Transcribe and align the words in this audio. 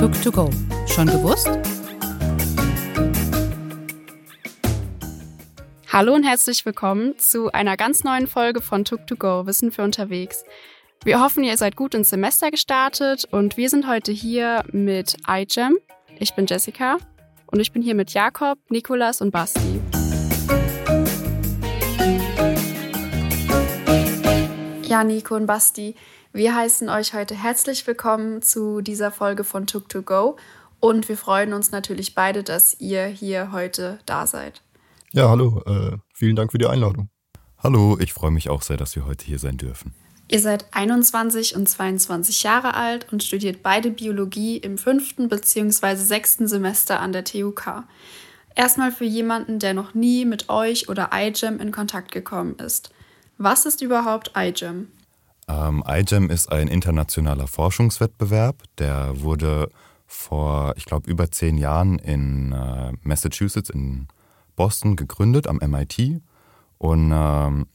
Took 0.00 0.22
to 0.22 0.32
go. 0.32 0.48
Schon 0.86 1.08
gewusst? 1.08 1.50
Hallo 5.92 6.14
und 6.14 6.22
herzlich 6.22 6.64
willkommen 6.64 7.18
zu 7.18 7.52
einer 7.52 7.76
ganz 7.76 8.02
neuen 8.02 8.26
Folge 8.26 8.62
von 8.62 8.86
Took 8.86 9.06
to 9.06 9.16
go 9.16 9.44
Wissen 9.44 9.70
für 9.70 9.82
unterwegs. 9.82 10.42
Wir 11.04 11.20
hoffen, 11.20 11.44
ihr 11.44 11.58
seid 11.58 11.76
gut 11.76 11.94
ins 11.94 12.08
Semester 12.08 12.50
gestartet 12.50 13.26
und 13.30 13.58
wir 13.58 13.68
sind 13.68 13.86
heute 13.86 14.10
hier 14.10 14.64
mit 14.72 15.18
iGEM. 15.28 15.76
Ich 16.18 16.34
bin 16.34 16.46
Jessica 16.46 16.96
und 17.48 17.60
ich 17.60 17.70
bin 17.70 17.82
hier 17.82 17.94
mit 17.94 18.14
Jakob, 18.14 18.58
Nikolas 18.70 19.20
und 19.20 19.32
Basti. 19.32 19.82
Ja, 24.84 25.04
Nico 25.04 25.36
und 25.36 25.44
Basti, 25.44 25.94
wir 26.32 26.54
heißen 26.54 26.88
euch 26.88 27.12
heute 27.12 27.34
herzlich 27.34 27.86
willkommen 27.86 28.40
zu 28.40 28.82
dieser 28.82 29.10
Folge 29.10 29.42
von 29.42 29.66
Took 29.66 29.88
to 29.88 30.02
Go 30.02 30.36
und 30.78 31.08
wir 31.08 31.16
freuen 31.16 31.52
uns 31.52 31.72
natürlich 31.72 32.14
beide, 32.14 32.44
dass 32.44 32.78
ihr 32.78 33.06
hier 33.06 33.50
heute 33.50 33.98
da 34.06 34.26
seid. 34.26 34.62
Ja, 35.12 35.28
hallo, 35.28 35.62
äh, 35.66 35.96
vielen 36.14 36.36
Dank 36.36 36.52
für 36.52 36.58
die 36.58 36.66
Einladung. 36.66 37.08
Hallo, 37.58 37.98
ich 37.98 38.12
freue 38.12 38.30
mich 38.30 38.48
auch 38.48 38.62
sehr, 38.62 38.76
dass 38.76 38.94
wir 38.94 39.06
heute 39.06 39.24
hier 39.24 39.40
sein 39.40 39.56
dürfen. 39.56 39.92
Ihr 40.28 40.38
seid 40.38 40.66
21 40.70 41.56
und 41.56 41.68
22 41.68 42.44
Jahre 42.44 42.74
alt 42.74 43.12
und 43.12 43.24
studiert 43.24 43.64
beide 43.64 43.90
Biologie 43.90 44.56
im 44.56 44.78
fünften 44.78 45.28
bzw. 45.28 45.96
sechsten 45.96 46.46
Semester 46.46 47.00
an 47.00 47.12
der 47.12 47.24
TUK. 47.24 47.82
Erstmal 48.54 48.92
für 48.92 49.04
jemanden, 49.04 49.58
der 49.58 49.74
noch 49.74 49.94
nie 49.94 50.24
mit 50.24 50.48
euch 50.48 50.88
oder 50.88 51.10
iGEM 51.12 51.58
in 51.58 51.72
Kontakt 51.72 52.12
gekommen 52.12 52.54
ist. 52.60 52.92
Was 53.36 53.66
ist 53.66 53.82
überhaupt 53.82 54.32
iGEM? 54.36 54.88
Ähm, 55.50 55.82
iGEM 55.86 56.30
ist 56.30 56.52
ein 56.52 56.68
internationaler 56.68 57.48
Forschungswettbewerb. 57.48 58.62
Der 58.78 59.20
wurde 59.20 59.70
vor, 60.06 60.74
ich 60.76 60.84
glaube, 60.84 61.10
über 61.10 61.30
zehn 61.30 61.58
Jahren 61.58 61.98
in 61.98 62.52
äh, 62.52 62.92
Massachusetts, 63.02 63.70
in 63.70 64.06
Boston 64.54 64.94
gegründet, 64.94 65.48
am 65.48 65.56
MIT. 65.56 66.22
Und 66.78 67.12
ähm, 67.12 67.66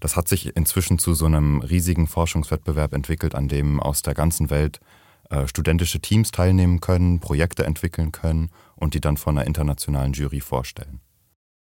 das 0.00 0.16
hat 0.16 0.26
sich 0.26 0.56
inzwischen 0.56 0.98
zu 0.98 1.14
so 1.14 1.26
einem 1.26 1.60
riesigen 1.60 2.06
Forschungswettbewerb 2.06 2.94
entwickelt, 2.94 3.34
an 3.34 3.48
dem 3.48 3.78
aus 3.78 4.02
der 4.02 4.14
ganzen 4.14 4.48
Welt 4.48 4.80
äh, 5.28 5.46
studentische 5.46 6.00
Teams 6.00 6.30
teilnehmen 6.30 6.80
können, 6.80 7.20
Projekte 7.20 7.64
entwickeln 7.64 8.12
können 8.12 8.50
und 8.74 8.94
die 8.94 9.00
dann 9.00 9.16
von 9.16 9.36
einer 9.36 9.46
internationalen 9.46 10.12
Jury 10.12 10.40
vorstellen. 10.40 11.00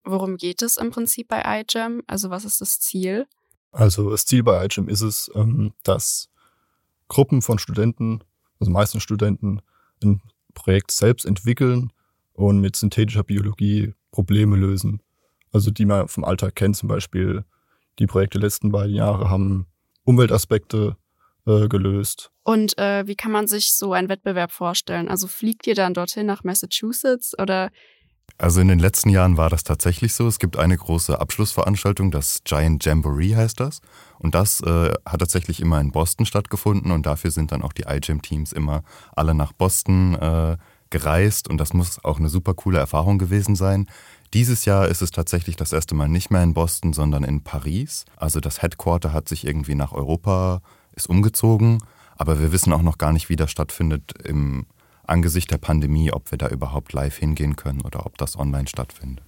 Worum 0.05 0.37
geht 0.37 0.62
es 0.62 0.77
im 0.77 0.91
Prinzip 0.91 1.28
bei 1.28 1.61
iGEM? 1.61 2.03
Also 2.06 2.31
was 2.31 2.45
ist 2.45 2.61
das 2.61 2.81
Ziel? 2.81 3.27
Also 3.73 4.11
das 4.11 4.27
Ziel 4.27 4.43
bei 4.43 4.65
iGEM 4.65 4.89
ist 4.89 5.03
es, 5.03 5.31
ähm, 5.35 5.73
dass 5.85 6.29
Gruppen 7.09 7.43
von 7.43 7.59
Studenten, 7.59 8.23
also 8.59 8.71
meisten 8.71 9.01
Studenten, 9.01 9.62
ein 10.03 10.21
Projekt 10.55 10.91
selbst 10.91 11.25
entwickeln 11.25 11.93
und 12.33 12.61
mit 12.61 12.77
synthetischer 12.77 13.25
Biologie 13.25 13.95
Probleme 14.11 14.57
lösen. 14.57 15.03
Also 15.53 15.71
die 15.71 15.85
man 15.85 16.09
vom 16.09 16.25
Alltag 16.25 16.55
kennt, 16.55 16.77
zum 16.77 16.89
Beispiel 16.89 17.45
die 17.99 18.07
Projekte 18.07 18.39
der 18.39 18.47
letzten 18.47 18.71
beiden 18.71 18.95
Jahre 18.95 19.29
haben 19.29 19.67
Umweltaspekte 20.05 20.97
äh, 21.47 21.69
gelöst. 21.69 22.31
Und 22.43 22.79
äh, 22.79 23.07
wie 23.07 23.17
kann 23.17 23.33
man 23.33 23.47
sich 23.47 23.75
so 23.75 23.93
einen 23.93 24.09
Wettbewerb 24.09 24.53
vorstellen? 24.53 25.09
Also 25.09 25.27
fliegt 25.27 25.67
ihr 25.67 25.75
dann 25.75 25.95
dorthin 25.95 26.27
nach 26.27 26.45
Massachusetts 26.45 27.39
oder 27.39 27.71
also 28.41 28.63
in 28.63 28.69
den 28.69 28.79
letzten 28.79 29.11
Jahren 29.11 29.37
war 29.37 29.51
das 29.51 29.65
tatsächlich 29.65 30.15
so. 30.15 30.27
Es 30.27 30.39
gibt 30.39 30.57
eine 30.57 30.77
große 30.77 31.21
Abschlussveranstaltung, 31.21 32.11
das 32.11 32.41
Giant 32.45 32.83
Jamboree 32.83 33.37
heißt 33.37 33.61
das. 33.61 33.83
Und 34.19 34.35
das 34.35 34.63
äh, 34.63 34.93
hat 35.05 35.21
tatsächlich 35.21 35.61
immer 35.61 35.79
in 35.79 35.93
Boston 35.93 36.25
stattgefunden 36.25 36.91
und 36.91 37.05
dafür 37.05 37.31
sind 37.31 37.53
dann 37.53 37.61
auch 37.61 37.75
die 37.75 37.85
iGEM-Teams 37.87 38.53
immer 38.53 38.83
alle 39.15 39.35
nach 39.35 39.53
Boston 39.53 40.15
äh, 40.15 40.57
gereist 40.89 41.49
und 41.49 41.59
das 41.59 41.75
muss 41.75 42.03
auch 42.03 42.19
eine 42.19 42.31
super 42.31 42.55
coole 42.55 42.79
Erfahrung 42.79 43.19
gewesen 43.19 43.57
sein. 43.57 43.87
Dieses 44.33 44.65
Jahr 44.65 44.89
ist 44.89 45.03
es 45.03 45.11
tatsächlich 45.11 45.57
das 45.57 45.73
erste 45.73 45.95
Mal 45.95 46.09
nicht 46.09 46.31
mehr 46.31 46.43
in 46.43 46.55
Boston, 46.55 46.95
sondern 46.95 47.25
in 47.25 47.43
Paris. 47.45 48.06
Also 48.17 48.41
das 48.41 48.62
Headquarter 48.62 49.12
hat 49.12 49.29
sich 49.29 49.47
irgendwie 49.47 49.75
nach 49.75 49.93
Europa, 49.93 50.62
ist 50.97 51.11
umgezogen, 51.11 51.83
aber 52.17 52.41
wir 52.41 52.53
wissen 52.53 52.73
auch 52.73 52.83
noch 52.83 52.97
gar 52.97 53.12
nicht, 53.12 53.29
wie 53.29 53.37
das 53.37 53.50
stattfindet 53.50 54.15
im 54.25 54.67
Angesicht 55.10 55.50
der 55.50 55.59
Pandemie, 55.59 56.12
ob 56.12 56.31
wir 56.31 56.38
da 56.38 56.48
überhaupt 56.48 56.93
live 56.93 57.16
hingehen 57.16 57.56
können 57.56 57.82
oder 57.82 58.06
ob 58.06 58.16
das 58.19 58.38
online 58.38 58.69
stattfindet. 58.69 59.25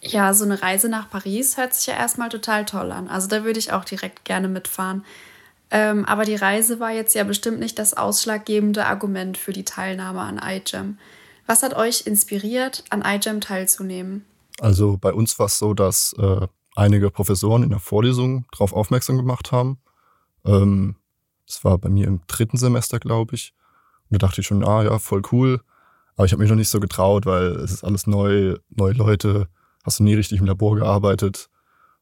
Ja, 0.00 0.34
so 0.34 0.44
eine 0.44 0.62
Reise 0.62 0.88
nach 0.88 1.10
Paris 1.10 1.56
hört 1.56 1.74
sich 1.74 1.86
ja 1.86 1.94
erstmal 1.94 2.28
total 2.28 2.64
toll 2.64 2.92
an. 2.92 3.08
Also 3.08 3.28
da 3.28 3.44
würde 3.44 3.58
ich 3.58 3.72
auch 3.72 3.84
direkt 3.84 4.24
gerne 4.24 4.48
mitfahren. 4.48 5.04
Ähm, 5.70 6.04
aber 6.04 6.24
die 6.24 6.36
Reise 6.36 6.78
war 6.78 6.92
jetzt 6.92 7.14
ja 7.14 7.24
bestimmt 7.24 7.58
nicht 7.58 7.78
das 7.78 7.94
ausschlaggebende 7.94 8.86
Argument 8.86 9.36
für 9.36 9.52
die 9.52 9.64
Teilnahme 9.64 10.20
an 10.20 10.40
iGEM. 10.42 10.98
Was 11.46 11.62
hat 11.62 11.74
euch 11.74 12.06
inspiriert, 12.06 12.84
an 12.90 13.02
iGEM 13.04 13.40
teilzunehmen? 13.40 14.24
Also 14.60 14.96
bei 14.96 15.12
uns 15.12 15.38
war 15.38 15.46
es 15.46 15.58
so, 15.58 15.74
dass 15.74 16.14
äh, 16.18 16.46
einige 16.76 17.10
Professoren 17.10 17.62
in 17.62 17.70
der 17.70 17.80
Vorlesung 17.80 18.46
darauf 18.52 18.72
aufmerksam 18.72 19.16
gemacht 19.16 19.50
haben. 19.50 19.78
Ähm, 20.44 20.96
das 21.46 21.64
war 21.64 21.78
bei 21.78 21.88
mir 21.88 22.06
im 22.06 22.20
dritten 22.26 22.58
Semester, 22.58 22.98
glaube 22.98 23.34
ich. 23.34 23.54
Und 24.10 24.22
da 24.22 24.26
dachte 24.26 24.40
ich 24.40 24.46
schon, 24.46 24.64
ah 24.64 24.82
ja, 24.82 24.98
voll 24.98 25.22
cool. 25.32 25.60
Aber 26.16 26.24
ich 26.24 26.32
habe 26.32 26.42
mich 26.42 26.50
noch 26.50 26.56
nicht 26.56 26.68
so 26.68 26.80
getraut, 26.80 27.26
weil 27.26 27.48
es 27.56 27.72
ist 27.72 27.84
alles 27.84 28.06
neu, 28.06 28.56
neue 28.70 28.92
Leute, 28.94 29.48
hast 29.84 30.00
du 30.00 30.04
nie 30.04 30.14
richtig 30.14 30.40
im 30.40 30.46
Labor 30.46 30.76
gearbeitet. 30.76 31.48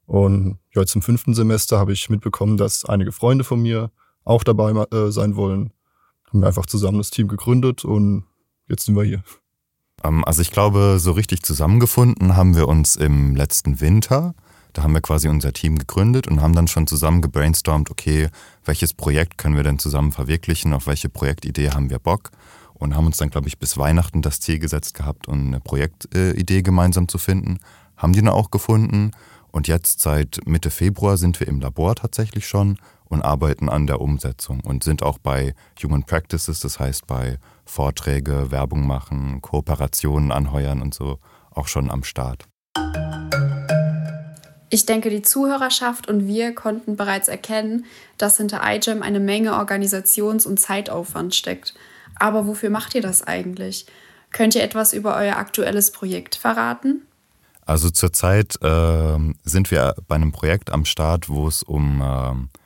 Und 0.06 0.58
ja, 0.74 0.82
jetzt 0.82 0.94
im 0.94 1.02
fünften 1.02 1.34
Semester 1.34 1.78
habe 1.78 1.92
ich 1.92 2.10
mitbekommen, 2.10 2.56
dass 2.56 2.84
einige 2.84 3.12
Freunde 3.12 3.44
von 3.44 3.60
mir 3.60 3.90
auch 4.24 4.44
dabei 4.44 4.70
äh, 4.70 5.10
sein 5.10 5.36
wollen. 5.36 5.72
Haben 6.28 6.40
wir 6.40 6.46
einfach 6.46 6.66
zusammen 6.66 6.98
das 6.98 7.10
Team 7.10 7.28
gegründet 7.28 7.84
und 7.84 8.24
jetzt 8.68 8.84
sind 8.84 8.96
wir 8.96 9.04
hier. 9.04 9.22
Ähm, 10.02 10.24
also 10.24 10.42
ich 10.42 10.50
glaube, 10.50 10.98
so 10.98 11.12
richtig 11.12 11.42
zusammengefunden 11.42 12.36
haben 12.36 12.54
wir 12.54 12.68
uns 12.68 12.96
im 12.96 13.34
letzten 13.34 13.80
Winter. 13.80 14.34
Da 14.74 14.82
haben 14.82 14.92
wir 14.92 15.00
quasi 15.00 15.28
unser 15.28 15.52
Team 15.52 15.78
gegründet 15.78 16.26
und 16.26 16.42
haben 16.42 16.52
dann 16.52 16.66
schon 16.66 16.88
zusammen 16.88 17.22
gebrainstormt, 17.22 17.90
okay, 17.90 18.28
welches 18.64 18.92
Projekt 18.92 19.38
können 19.38 19.56
wir 19.56 19.62
denn 19.62 19.78
zusammen 19.78 20.10
verwirklichen, 20.10 20.74
auf 20.74 20.88
welche 20.88 21.08
Projektidee 21.08 21.70
haben 21.70 21.90
wir 21.90 22.00
Bock 22.00 22.32
und 22.74 22.96
haben 22.96 23.06
uns 23.06 23.16
dann, 23.16 23.30
glaube 23.30 23.46
ich, 23.46 23.58
bis 23.58 23.78
Weihnachten 23.78 24.20
das 24.20 24.40
Ziel 24.40 24.58
gesetzt 24.58 24.94
gehabt, 24.94 25.28
um 25.28 25.46
eine 25.46 25.60
Projektidee 25.60 26.62
gemeinsam 26.62 27.06
zu 27.06 27.18
finden. 27.18 27.60
Haben 27.96 28.12
die 28.14 28.20
dann 28.20 28.28
auch 28.28 28.50
gefunden 28.50 29.12
und 29.52 29.68
jetzt 29.68 30.00
seit 30.00 30.40
Mitte 30.44 30.70
Februar 30.70 31.16
sind 31.18 31.38
wir 31.38 31.46
im 31.46 31.60
Labor 31.60 31.94
tatsächlich 31.94 32.48
schon 32.48 32.76
und 33.04 33.22
arbeiten 33.22 33.68
an 33.68 33.86
der 33.86 34.00
Umsetzung 34.00 34.58
und 34.58 34.82
sind 34.82 35.04
auch 35.04 35.18
bei 35.18 35.54
Human 35.84 36.02
Practices, 36.02 36.58
das 36.58 36.80
heißt 36.80 37.06
bei 37.06 37.38
Vorträge, 37.64 38.50
Werbung 38.50 38.88
machen, 38.88 39.40
Kooperationen 39.40 40.32
anheuern 40.32 40.82
und 40.82 40.94
so 40.94 41.20
auch 41.52 41.68
schon 41.68 41.92
am 41.92 42.02
Start. 42.02 42.48
Ich 44.74 44.86
denke, 44.86 45.08
die 45.08 45.22
Zuhörerschaft 45.22 46.08
und 46.08 46.26
wir 46.26 46.52
konnten 46.52 46.96
bereits 46.96 47.28
erkennen, 47.28 47.84
dass 48.18 48.38
hinter 48.38 48.60
iGEM 48.64 49.04
eine 49.04 49.20
Menge 49.20 49.52
Organisations- 49.52 50.48
und 50.48 50.58
Zeitaufwand 50.58 51.32
steckt. 51.32 51.74
Aber 52.16 52.48
wofür 52.48 52.70
macht 52.70 52.96
ihr 52.96 53.00
das 53.00 53.22
eigentlich? 53.22 53.86
Könnt 54.32 54.56
ihr 54.56 54.64
etwas 54.64 54.92
über 54.92 55.14
euer 55.14 55.36
aktuelles 55.36 55.92
Projekt 55.92 56.34
verraten? 56.34 57.02
Also 57.64 57.88
zurzeit 57.88 58.60
äh, 58.62 59.16
sind 59.44 59.70
wir 59.70 59.94
bei 60.08 60.16
einem 60.16 60.32
Projekt 60.32 60.72
am 60.72 60.84
Start, 60.84 61.28
wo 61.28 61.46
es 61.46 61.62
um 61.62 62.02
äh, 62.02 62.58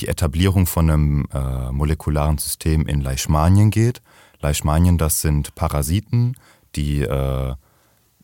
die 0.00 0.08
Etablierung 0.08 0.66
von 0.66 0.90
einem 0.90 1.28
äh, 1.32 1.70
molekularen 1.70 2.38
System 2.38 2.84
in 2.88 3.00
Leishmanien 3.00 3.70
geht. 3.70 4.02
Leishmanien, 4.40 4.98
das 4.98 5.20
sind 5.20 5.54
Parasiten, 5.54 6.34
die 6.74 7.02
äh, 7.02 7.54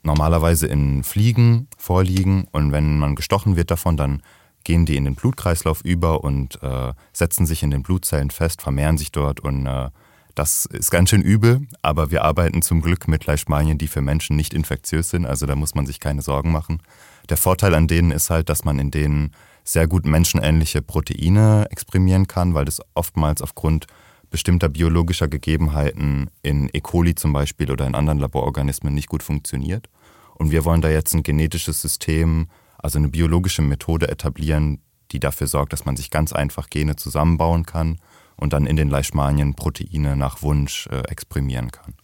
normalerweise 0.02 0.66
in 0.66 1.04
Fliegen 1.04 1.68
vorliegen 1.76 2.46
und 2.52 2.72
wenn 2.72 2.98
man 2.98 3.14
gestochen 3.14 3.56
wird 3.56 3.70
davon, 3.70 3.96
dann 3.96 4.22
gehen 4.64 4.86
die 4.86 4.96
in 4.96 5.04
den 5.04 5.14
Blutkreislauf 5.14 5.82
über 5.82 6.22
und 6.22 6.62
äh, 6.62 6.92
setzen 7.12 7.46
sich 7.46 7.62
in 7.62 7.70
den 7.70 7.82
Blutzellen 7.82 8.30
fest, 8.30 8.62
vermehren 8.62 8.98
sich 8.98 9.12
dort 9.12 9.40
und 9.40 9.66
äh, 9.66 9.88
das 10.34 10.64
ist 10.66 10.90
ganz 10.90 11.10
schön 11.10 11.22
übel, 11.22 11.66
aber 11.82 12.10
wir 12.10 12.24
arbeiten 12.24 12.62
zum 12.62 12.80
Glück 12.80 13.08
mit 13.08 13.26
Leishmanien, 13.26 13.78
die 13.78 13.88
für 13.88 14.00
Menschen 14.00 14.36
nicht 14.36 14.54
infektiös 14.54 15.10
sind, 15.10 15.26
also 15.26 15.46
da 15.46 15.56
muss 15.56 15.74
man 15.74 15.86
sich 15.86 16.00
keine 16.00 16.22
Sorgen 16.22 16.52
machen. 16.52 16.82
Der 17.28 17.36
Vorteil 17.36 17.74
an 17.74 17.88
denen 17.88 18.10
ist 18.10 18.30
halt, 18.30 18.48
dass 18.48 18.64
man 18.64 18.78
in 18.78 18.90
denen 18.90 19.32
sehr 19.64 19.86
gut 19.86 20.06
menschenähnliche 20.06 20.82
Proteine 20.82 21.66
exprimieren 21.70 22.26
kann, 22.26 22.54
weil 22.54 22.64
das 22.64 22.80
oftmals 22.94 23.42
aufgrund 23.42 23.86
bestimmter 24.30 24.68
biologischer 24.68 25.28
Gegebenheiten 25.28 26.30
in 26.42 26.70
E. 26.72 26.80
coli 26.80 27.14
zum 27.14 27.32
Beispiel 27.32 27.70
oder 27.70 27.86
in 27.86 27.94
anderen 27.94 28.18
Labororganismen 28.18 28.94
nicht 28.94 29.08
gut 29.08 29.22
funktioniert. 29.22 29.88
Und 30.34 30.50
wir 30.50 30.64
wollen 30.64 30.80
da 30.80 30.88
jetzt 30.88 31.14
ein 31.14 31.22
genetisches 31.22 31.82
System, 31.82 32.48
also 32.78 32.98
eine 32.98 33.08
biologische 33.08 33.62
Methode 33.62 34.08
etablieren, 34.08 34.80
die 35.12 35.20
dafür 35.20 35.46
sorgt, 35.46 35.72
dass 35.72 35.84
man 35.84 35.96
sich 35.96 36.10
ganz 36.10 36.32
einfach 36.32 36.70
Gene 36.70 36.96
zusammenbauen 36.96 37.66
kann 37.66 37.98
und 38.36 38.52
dann 38.52 38.66
in 38.66 38.76
den 38.76 38.88
Leishmanien 38.88 39.54
Proteine 39.54 40.16
nach 40.16 40.42
Wunsch 40.42 40.86
äh, 40.86 41.00
exprimieren 41.08 41.70
kann. 41.70 41.94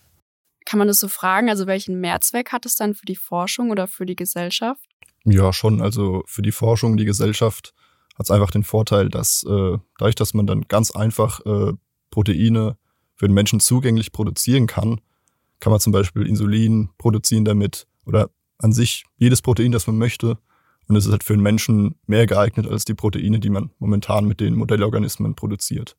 Kann 0.67 0.79
man 0.79 0.89
das 0.89 0.99
so 0.99 1.09
fragen? 1.09 1.49
Also 1.49 1.67
welchen 1.67 2.01
Mehrzweck 2.01 2.53
hat 2.53 2.67
es 2.67 2.75
dann 2.75 2.95
für 2.95 3.07
die 3.07 3.17
Forschung 3.17 3.71
oder 3.71 3.87
für 3.87 4.05
die 4.05 4.17
Gesellschaft? 4.17 4.85
Ja, 5.25 5.53
schon. 5.53 5.81
Also 5.81 6.23
für 6.27 6.43
die 6.43 6.53
Forschung, 6.53 6.97
die 6.97 7.05
Gesellschaft 7.05 7.73
hat 8.19 8.27
es 8.27 8.31
einfach 8.31 8.51
den 8.51 8.65
Vorteil, 8.65 9.09
dass 9.09 9.45
äh, 9.45 9.79
dadurch, 9.99 10.15
dass 10.15 10.35
man 10.35 10.47
dann 10.47 10.63
ganz 10.63 10.91
einfach 10.91 11.41
äh, 11.47 11.73
Proteine 12.11 12.77
für 13.15 13.27
den 13.27 13.35
Menschen 13.35 13.61
zugänglich 13.61 14.13
produzieren 14.13 14.67
kann, 14.67 15.01
kann 15.61 15.71
man 15.71 15.81
zum 15.81 15.93
Beispiel 15.93 16.27
Insulin 16.27 16.91
produzieren 16.99 17.45
damit 17.45 17.87
oder 18.05 18.31
an 18.59 18.73
sich 18.73 19.05
jedes 19.17 19.43
Protein, 19.43 19.73
das 19.73 19.87
man 19.87 19.99
möchte. 19.99 20.39
Und 20.89 20.97
es 20.97 21.07
ist 21.07 21.13
halt 21.13 21.25
für 21.25 21.35
den 21.35 21.43
Menschen 21.43 21.97
mehr 22.07 22.27
geeignet 22.27 22.67
als 22.67 22.85
die 22.85 22.95
Proteine, 22.95 23.41
die 23.41 23.51
man 23.51 23.71
momentan 23.79 24.27
mit 24.27 24.41
den 24.41 24.55
Modellorganismen 24.55 25.35
produziert. 25.35 25.97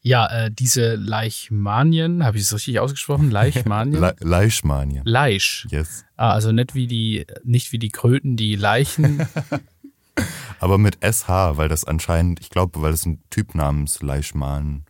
Ja, 0.00 0.26
äh, 0.26 0.50
diese 0.52 0.94
Leichmanien, 0.94 2.24
habe 2.24 2.36
ich 2.36 2.44
es 2.44 2.54
richtig 2.54 2.78
ausgesprochen? 2.78 3.30
Leichmanien? 3.30 4.00
Le 4.00 4.14
Leichmanien. 4.20 5.02
Leisch. 5.04 5.66
Yes. 5.70 6.04
Ah, 6.16 6.32
also 6.32 6.52
nicht 6.52 6.74
wie 6.74 6.86
die, 6.86 7.26
nicht 7.42 7.72
wie 7.72 7.78
die 7.78 7.88
Kröten, 7.88 8.36
die 8.36 8.54
Leichen. 8.54 9.26
Aber 10.60 10.78
mit 10.78 10.98
SH, 11.02 11.56
weil 11.56 11.68
das 11.68 11.84
anscheinend, 11.84 12.40
ich 12.40 12.50
glaube, 12.50 12.80
weil 12.82 12.92
es 12.92 13.06
ein 13.06 13.22
Typ 13.30 13.54
namens 13.54 14.02
Leichmann, 14.02 14.84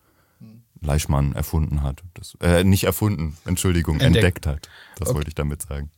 Leichmann 0.80 1.32
erfunden 1.32 1.82
hat. 1.82 2.02
Das, 2.14 2.36
äh, 2.40 2.64
nicht 2.64 2.84
erfunden, 2.84 3.36
Entschuldigung, 3.44 4.00
entdeckt, 4.00 4.16
entdeckt 4.16 4.46
hat. 4.46 4.69
Das 4.96 5.08
okay. 5.08 5.16
wollte 5.16 5.28
ich 5.28 5.34
damit 5.34 5.62
sagen. 5.62 5.90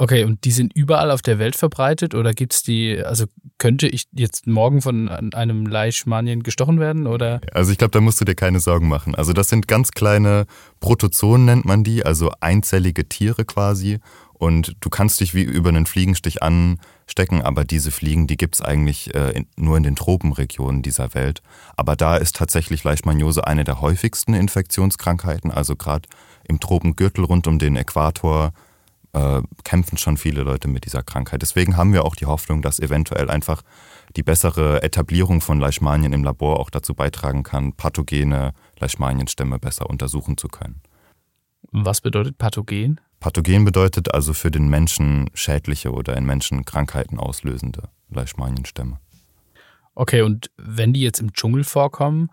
Okay, 0.00 0.22
und 0.22 0.44
die 0.44 0.52
sind 0.52 0.72
überall 0.76 1.10
auf 1.10 1.22
der 1.22 1.40
Welt 1.40 1.56
verbreitet 1.56 2.14
oder 2.14 2.32
gibt 2.32 2.54
es 2.54 2.62
die, 2.62 3.02
also 3.04 3.24
könnte 3.58 3.88
ich 3.88 4.04
jetzt 4.12 4.46
morgen 4.46 4.80
von 4.80 5.08
einem 5.08 5.66
Leishmanien 5.66 6.44
gestochen 6.44 6.78
werden 6.78 7.08
oder? 7.08 7.40
Also 7.52 7.72
ich 7.72 7.78
glaube, 7.78 7.90
da 7.90 8.00
musst 8.00 8.20
du 8.20 8.24
dir 8.24 8.36
keine 8.36 8.60
Sorgen 8.60 8.86
machen. 8.86 9.16
Also 9.16 9.32
das 9.32 9.48
sind 9.48 9.66
ganz 9.66 9.90
kleine 9.90 10.46
Protozoen 10.78 11.46
nennt 11.46 11.64
man 11.64 11.82
die, 11.82 12.06
also 12.06 12.30
einzellige 12.38 13.08
Tiere 13.08 13.44
quasi 13.44 13.98
und 14.38 14.76
du 14.80 14.88
kannst 14.88 15.20
dich 15.20 15.34
wie 15.34 15.42
über 15.42 15.68
einen 15.68 15.86
Fliegenstich 15.86 16.42
anstecken, 16.42 17.42
aber 17.42 17.64
diese 17.64 17.90
Fliegen, 17.90 18.26
die 18.26 18.36
gibt 18.36 18.54
es 18.54 18.62
eigentlich 18.62 19.14
äh, 19.14 19.30
in, 19.30 19.46
nur 19.56 19.76
in 19.76 19.82
den 19.82 19.96
Tropenregionen 19.96 20.82
dieser 20.82 21.14
Welt. 21.14 21.42
Aber 21.76 21.96
da 21.96 22.16
ist 22.16 22.36
tatsächlich 22.36 22.84
Leishmaniose 22.84 23.46
eine 23.46 23.64
der 23.64 23.80
häufigsten 23.80 24.34
Infektionskrankheiten, 24.34 25.50
also 25.50 25.76
gerade 25.76 26.08
im 26.44 26.60
Tropengürtel 26.60 27.24
rund 27.24 27.46
um 27.46 27.58
den 27.58 27.76
Äquator 27.76 28.52
äh, 29.12 29.42
kämpfen 29.64 29.98
schon 29.98 30.16
viele 30.16 30.42
Leute 30.42 30.68
mit 30.68 30.84
dieser 30.84 31.02
Krankheit. 31.02 31.42
Deswegen 31.42 31.76
haben 31.76 31.92
wir 31.92 32.04
auch 32.04 32.14
die 32.14 32.26
Hoffnung, 32.26 32.62
dass 32.62 32.78
eventuell 32.78 33.30
einfach 33.30 33.62
die 34.16 34.22
bessere 34.22 34.82
Etablierung 34.82 35.40
von 35.40 35.58
Leishmanien 35.58 36.12
im 36.12 36.24
Labor 36.24 36.60
auch 36.60 36.70
dazu 36.70 36.94
beitragen 36.94 37.42
kann, 37.42 37.72
pathogene 37.72 38.52
Leishmanienstämme 38.78 39.58
besser 39.58 39.90
untersuchen 39.90 40.36
zu 40.36 40.48
können. 40.48 40.80
Was 41.70 42.00
bedeutet 42.00 42.38
pathogen? 42.38 43.00
Pathogen 43.20 43.64
bedeutet 43.64 44.14
also 44.14 44.32
für 44.32 44.50
den 44.50 44.68
Menschen 44.68 45.30
schädliche 45.34 45.92
oder 45.92 46.16
in 46.16 46.24
Menschen 46.24 46.64
Krankheiten 46.64 47.18
auslösende 47.18 47.88
Leishmanienstämme. 48.10 48.98
Okay, 49.94 50.22
und 50.22 50.50
wenn 50.56 50.92
die 50.92 51.00
jetzt 51.00 51.18
im 51.18 51.32
Dschungel 51.32 51.64
vorkommen, 51.64 52.30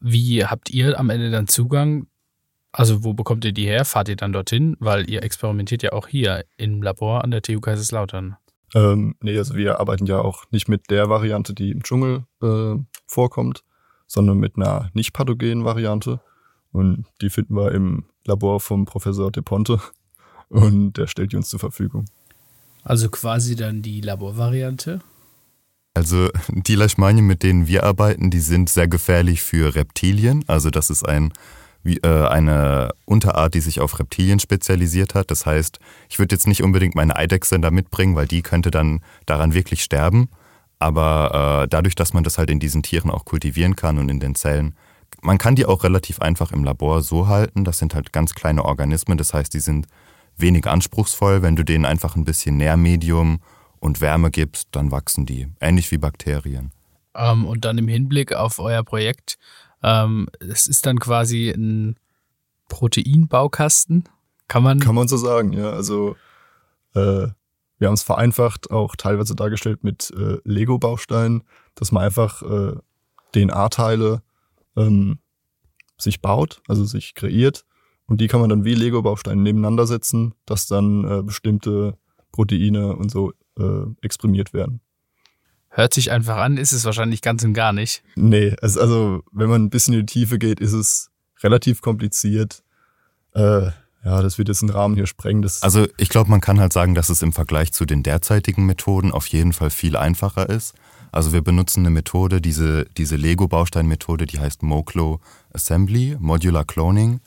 wie 0.00 0.44
habt 0.44 0.70
ihr 0.70 0.98
am 0.98 1.10
Ende 1.10 1.30
dann 1.30 1.48
Zugang 1.48 2.06
also 2.72 3.02
wo 3.02 3.14
bekommt 3.14 3.44
ihr 3.44 3.52
die 3.52 3.66
her? 3.66 3.84
Fahrt 3.84 4.08
ihr 4.08 4.16
dann 4.16 4.32
dorthin? 4.32 4.76
Weil 4.80 5.08
ihr 5.10 5.22
experimentiert 5.22 5.82
ja 5.82 5.92
auch 5.92 6.06
hier 6.06 6.44
im 6.56 6.82
Labor 6.82 7.24
an 7.24 7.30
der 7.30 7.42
TU 7.42 7.60
Kaiserslautern. 7.60 8.36
Ähm, 8.74 9.16
nee, 9.20 9.36
also 9.36 9.56
wir 9.56 9.80
arbeiten 9.80 10.06
ja 10.06 10.20
auch 10.20 10.44
nicht 10.52 10.68
mit 10.68 10.90
der 10.90 11.08
Variante, 11.08 11.54
die 11.54 11.72
im 11.72 11.82
Dschungel 11.82 12.24
äh, 12.42 12.76
vorkommt, 13.06 13.64
sondern 14.06 14.38
mit 14.38 14.56
einer 14.56 14.90
nicht 14.94 15.12
pathogenen 15.12 15.64
Variante. 15.64 16.20
Und 16.72 17.04
die 17.20 17.30
finden 17.30 17.54
wir 17.54 17.72
im 17.72 18.04
Labor 18.24 18.60
vom 18.60 18.84
Professor 18.84 19.30
De 19.30 19.42
Ponte. 19.42 19.80
Und 20.48 20.94
der 20.94 21.06
stellt 21.06 21.32
die 21.32 21.36
uns 21.36 21.48
zur 21.48 21.60
Verfügung. 21.60 22.06
Also 22.82 23.08
quasi 23.08 23.56
dann 23.56 23.82
die 23.82 24.00
Laborvariante? 24.00 25.00
Also 25.94 26.28
die 26.48 26.76
Leishmanien, 26.76 27.26
mit 27.26 27.42
denen 27.42 27.66
wir 27.66 27.84
arbeiten, 27.84 28.30
die 28.30 28.40
sind 28.40 28.68
sehr 28.68 28.88
gefährlich 28.88 29.42
für 29.42 29.74
Reptilien. 29.74 30.44
Also 30.46 30.70
das 30.70 30.88
ist 30.90 31.08
ein 31.08 31.32
wie, 31.82 31.96
äh, 31.98 32.26
eine 32.26 32.90
Unterart, 33.04 33.54
die 33.54 33.60
sich 33.60 33.80
auf 33.80 33.98
Reptilien 33.98 34.38
spezialisiert 34.38 35.14
hat. 35.14 35.30
Das 35.30 35.46
heißt, 35.46 35.78
ich 36.08 36.18
würde 36.18 36.34
jetzt 36.34 36.46
nicht 36.46 36.62
unbedingt 36.62 36.94
meine 36.94 37.16
Eidechse 37.16 37.58
da 37.58 37.70
mitbringen, 37.70 38.16
weil 38.16 38.26
die 38.26 38.42
könnte 38.42 38.70
dann 38.70 39.00
daran 39.26 39.54
wirklich 39.54 39.82
sterben. 39.82 40.28
Aber 40.78 41.62
äh, 41.62 41.68
dadurch, 41.68 41.94
dass 41.94 42.12
man 42.12 42.24
das 42.24 42.38
halt 42.38 42.50
in 42.50 42.60
diesen 42.60 42.82
Tieren 42.82 43.10
auch 43.10 43.24
kultivieren 43.24 43.76
kann 43.76 43.98
und 43.98 44.08
in 44.08 44.20
den 44.20 44.34
Zellen, 44.34 44.74
man 45.22 45.38
kann 45.38 45.54
die 45.54 45.66
auch 45.66 45.84
relativ 45.84 46.20
einfach 46.20 46.52
im 46.52 46.64
Labor 46.64 47.02
so 47.02 47.28
halten. 47.28 47.64
Das 47.64 47.78
sind 47.78 47.94
halt 47.94 48.12
ganz 48.12 48.34
kleine 48.34 48.64
Organismen, 48.64 49.18
das 49.18 49.34
heißt, 49.34 49.52
die 49.52 49.60
sind 49.60 49.86
wenig 50.36 50.66
anspruchsvoll. 50.66 51.42
Wenn 51.42 51.56
du 51.56 51.64
denen 51.64 51.84
einfach 51.84 52.16
ein 52.16 52.24
bisschen 52.24 52.56
Nährmedium 52.56 53.40
und 53.78 54.00
Wärme 54.00 54.30
gibst, 54.30 54.68
dann 54.72 54.90
wachsen 54.90 55.26
die. 55.26 55.48
Ähnlich 55.60 55.90
wie 55.90 55.98
Bakterien. 55.98 56.72
Ähm, 57.14 57.46
und 57.46 57.64
dann 57.64 57.78
im 57.78 57.88
Hinblick 57.88 58.32
auf 58.32 58.58
euer 58.58 58.82
Projekt, 58.82 59.38
ähm, 59.82 60.28
es 60.40 60.66
ist 60.66 60.86
dann 60.86 60.98
quasi 60.98 61.50
ein 61.50 61.96
Proteinbaukasten. 62.68 64.04
Kann 64.48 64.62
man. 64.62 64.80
Kann 64.80 64.94
man 64.94 65.08
so 65.08 65.16
sagen, 65.16 65.52
ja. 65.52 65.70
Also 65.70 66.16
äh, 66.94 67.28
wir 67.78 67.86
haben 67.86 67.94
es 67.94 68.02
vereinfacht, 68.02 68.70
auch 68.70 68.94
teilweise 68.96 69.34
dargestellt 69.34 69.82
mit 69.82 70.12
äh, 70.16 70.38
Lego-Bausteinen, 70.44 71.42
dass 71.74 71.92
man 71.92 72.04
einfach 72.04 72.42
äh, 72.42 72.74
DNA-Teile 73.34 74.22
ähm, 74.80 75.18
sich 75.98 76.20
baut, 76.20 76.62
also 76.68 76.84
sich 76.84 77.14
kreiert. 77.14 77.64
Und 78.06 78.20
die 78.20 78.26
kann 78.26 78.40
man 78.40 78.50
dann 78.50 78.64
wie 78.64 78.74
Lego-Bausteine 78.74 79.40
nebeneinander 79.40 79.86
setzen, 79.86 80.34
dass 80.44 80.66
dann 80.66 81.04
äh, 81.04 81.22
bestimmte 81.22 81.96
Proteine 82.32 82.96
und 82.96 83.10
so 83.10 83.32
äh, 83.58 83.84
exprimiert 84.02 84.52
werden. 84.52 84.80
Hört 85.68 85.94
sich 85.94 86.10
einfach 86.10 86.38
an, 86.38 86.56
ist 86.56 86.72
es 86.72 86.84
wahrscheinlich 86.84 87.22
ganz 87.22 87.44
und 87.44 87.54
gar 87.54 87.72
nicht. 87.72 88.02
Nee, 88.16 88.56
also, 88.60 88.80
also 88.80 89.22
wenn 89.30 89.48
man 89.48 89.62
ein 89.62 89.70
bisschen 89.70 89.94
in 89.94 90.00
die 90.00 90.12
Tiefe 90.12 90.38
geht, 90.38 90.58
ist 90.58 90.72
es 90.72 91.10
relativ 91.42 91.80
kompliziert. 91.80 92.64
Äh, 93.34 93.70
ja, 94.04 94.22
das 94.22 94.38
wird 94.38 94.48
jetzt 94.48 94.62
den 94.62 94.70
Rahmen 94.70 94.96
hier 94.96 95.06
sprengen. 95.06 95.42
Das 95.42 95.62
also 95.62 95.86
ich 95.96 96.08
glaube, 96.08 96.30
man 96.30 96.40
kann 96.40 96.58
halt 96.58 96.72
sagen, 96.72 96.96
dass 96.96 97.08
es 97.08 97.22
im 97.22 97.32
Vergleich 97.32 97.72
zu 97.72 97.84
den 97.84 98.02
derzeitigen 98.02 98.66
Methoden 98.66 99.12
auf 99.12 99.26
jeden 99.28 99.52
Fall 99.52 99.70
viel 99.70 99.96
einfacher 99.96 100.48
ist. 100.48 100.74
Also 101.12 101.32
wir 101.32 101.42
benutzen 101.42 101.80
eine 101.80 101.90
Methode, 101.90 102.40
diese, 102.40 102.84
diese 102.96 103.16
Lego-Baustein-Methode, 103.16 104.26
die 104.26 104.38
heißt 104.38 104.62
Moclo 104.62 105.20
Assembly, 105.52 106.16
Modular 106.18 106.64
Cloning. 106.64 107.20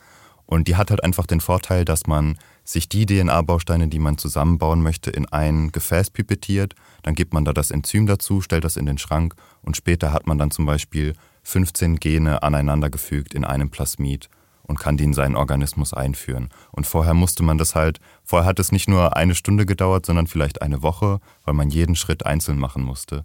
Und 0.46 0.68
die 0.68 0.76
hat 0.76 0.90
halt 0.90 1.02
einfach 1.02 1.26
den 1.26 1.40
Vorteil, 1.40 1.84
dass 1.84 2.06
man 2.06 2.38
sich 2.64 2.88
die 2.88 3.06
DNA-Bausteine, 3.06 3.88
die 3.88 3.98
man 3.98 4.18
zusammenbauen 4.18 4.82
möchte, 4.82 5.10
in 5.10 5.26
ein 5.26 5.70
Gefäß 5.72 6.10
pipettiert. 6.10 6.74
Dann 7.02 7.14
gibt 7.14 7.34
man 7.34 7.44
da 7.44 7.52
das 7.52 7.70
Enzym 7.70 8.06
dazu, 8.06 8.40
stellt 8.40 8.64
das 8.64 8.76
in 8.76 8.86
den 8.86 8.98
Schrank 8.98 9.34
und 9.62 9.76
später 9.76 10.12
hat 10.12 10.26
man 10.26 10.38
dann 10.38 10.50
zum 10.50 10.66
Beispiel 10.66 11.14
15 11.42 11.96
Gene 11.96 12.42
aneinandergefügt 12.42 13.34
in 13.34 13.44
einem 13.44 13.70
Plasmid 13.70 14.28
und 14.62 14.80
kann 14.80 14.96
die 14.96 15.04
in 15.04 15.12
seinen 15.12 15.36
Organismus 15.36 15.92
einführen. 15.92 16.48
Und 16.72 16.86
vorher 16.86 17.14
musste 17.14 17.42
man 17.42 17.58
das 17.58 17.74
halt, 17.74 18.00
vorher 18.24 18.48
hat 18.48 18.58
es 18.58 18.72
nicht 18.72 18.88
nur 18.88 19.16
eine 19.16 19.34
Stunde 19.34 19.66
gedauert, 19.66 20.06
sondern 20.06 20.26
vielleicht 20.26 20.62
eine 20.62 20.82
Woche, 20.82 21.20
weil 21.44 21.54
man 21.54 21.68
jeden 21.68 21.96
Schritt 21.96 22.24
einzeln 22.24 22.58
machen 22.58 22.82
musste. 22.82 23.24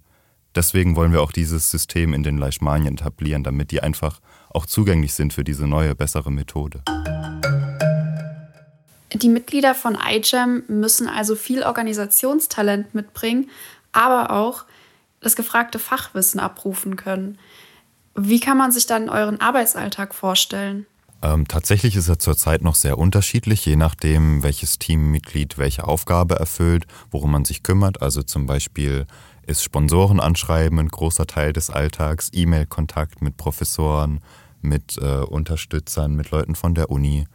Deswegen 0.56 0.96
wollen 0.96 1.12
wir 1.12 1.22
auch 1.22 1.32
dieses 1.32 1.70
System 1.70 2.14
in 2.14 2.24
den 2.24 2.38
Leishmanien 2.38 2.94
etablieren, 2.96 3.44
damit 3.44 3.72
die 3.72 3.82
einfach 3.82 4.20
auch 4.50 4.66
zugänglich 4.66 5.14
sind 5.14 5.34
für 5.34 5.44
diese 5.44 5.68
neue, 5.68 5.96
bessere 5.96 6.32
Methode. 6.32 6.82
Die 9.14 9.30
Mitglieder 9.30 9.76
von 9.76 9.98
iGEM 10.08 10.64
müssen 10.68 11.08
also 11.08 11.36
viel 11.36 11.64
Organisationstalent 11.64 12.94
mitbringen, 12.94 13.50
aber 13.92 14.32
auch 14.32 14.66
das 15.20 15.36
gefragte 15.36 15.80
Fachwissen 15.80 16.40
abrufen 16.40 16.96
können. 16.96 17.38
Wie 18.16 18.40
kann 18.40 18.58
man 18.58 18.72
sich 18.72 18.86
dann 18.86 19.10
euren 19.10 19.42
Arbeitsalltag 19.42 20.16
vorstellen? 20.16 20.86
Ähm, 21.22 21.48
tatsächlich 21.48 21.96
ist 21.96 22.08
er 22.08 22.18
zurzeit 22.18 22.62
noch 22.62 22.76
sehr 22.76 22.98
unterschiedlich, 22.98 23.66
je 23.66 23.76
nachdem, 23.76 24.42
welches 24.42 24.80
Teammitglied 24.80 25.58
welche 25.58 25.86
Aufgabe 25.86 26.36
erfüllt, 26.36 26.86
worum 27.12 27.32
man 27.32 27.46
sich 27.46 27.62
kümmert. 27.62 28.02
Also 28.02 28.24
zum 28.24 28.46
Beispiel 28.46 29.06
ist 29.50 29.64
Sponsoren 29.64 30.20
anschreiben 30.20 30.80
ein 30.80 30.90
großer 30.90 31.26
Teil 31.26 31.54
des 31.54 31.70
Alltags, 31.70 32.30
E-Mail-Kontakt 32.32 33.22
mit 33.22 33.36
Professoren, 33.36 34.22
mit 34.62 34.98
äh, 34.98 35.22
Unterstützern, 35.22 36.16
mit 36.16 36.30
Leuten 36.30 36.56
von 36.56 36.76
der 36.76 36.92
Uni. 36.92 37.26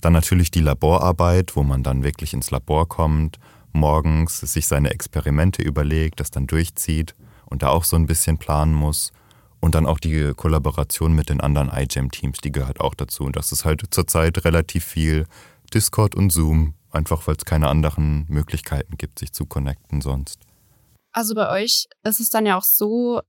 Dann 0.00 0.12
natürlich 0.12 0.50
die 0.50 0.60
Laborarbeit, 0.60 1.54
wo 1.54 1.62
man 1.62 1.82
dann 1.82 2.02
wirklich 2.02 2.34
ins 2.34 2.50
Labor 2.50 2.88
kommt, 2.88 3.38
morgens 3.72 4.40
sich 4.40 4.66
seine 4.66 4.90
Experimente 4.90 5.62
überlegt, 5.62 6.18
das 6.18 6.30
dann 6.30 6.48
durchzieht 6.48 7.14
und 7.46 7.62
da 7.62 7.68
auch 7.68 7.84
so 7.84 7.96
ein 7.96 8.06
bisschen 8.06 8.38
planen 8.38 8.74
muss. 8.74 9.12
Und 9.60 9.74
dann 9.74 9.86
auch 9.86 9.98
die 9.98 10.32
Kollaboration 10.34 11.14
mit 11.14 11.28
den 11.28 11.40
anderen 11.40 11.70
iGEM-Teams, 11.72 12.38
die 12.38 12.50
gehört 12.50 12.80
auch 12.80 12.94
dazu. 12.94 13.24
Und 13.24 13.36
das 13.36 13.52
ist 13.52 13.64
halt 13.64 13.84
zurzeit 13.90 14.44
relativ 14.44 14.84
viel 14.84 15.26
Discord 15.72 16.14
und 16.16 16.32
Zoom, 16.32 16.74
einfach 16.90 17.26
weil 17.26 17.36
es 17.36 17.44
keine 17.44 17.68
anderen 17.68 18.24
Möglichkeiten 18.28 18.96
gibt, 18.96 19.18
sich 19.18 19.32
zu 19.32 19.44
connecten 19.44 20.00
sonst. 20.00 20.49
Also 21.12 21.34
bei 21.34 21.50
euch 21.50 21.88
ist 22.04 22.20
es 22.20 22.30
dann 22.30 22.46
ja 22.46 22.56
auch 22.56 22.64
so, 22.64 23.20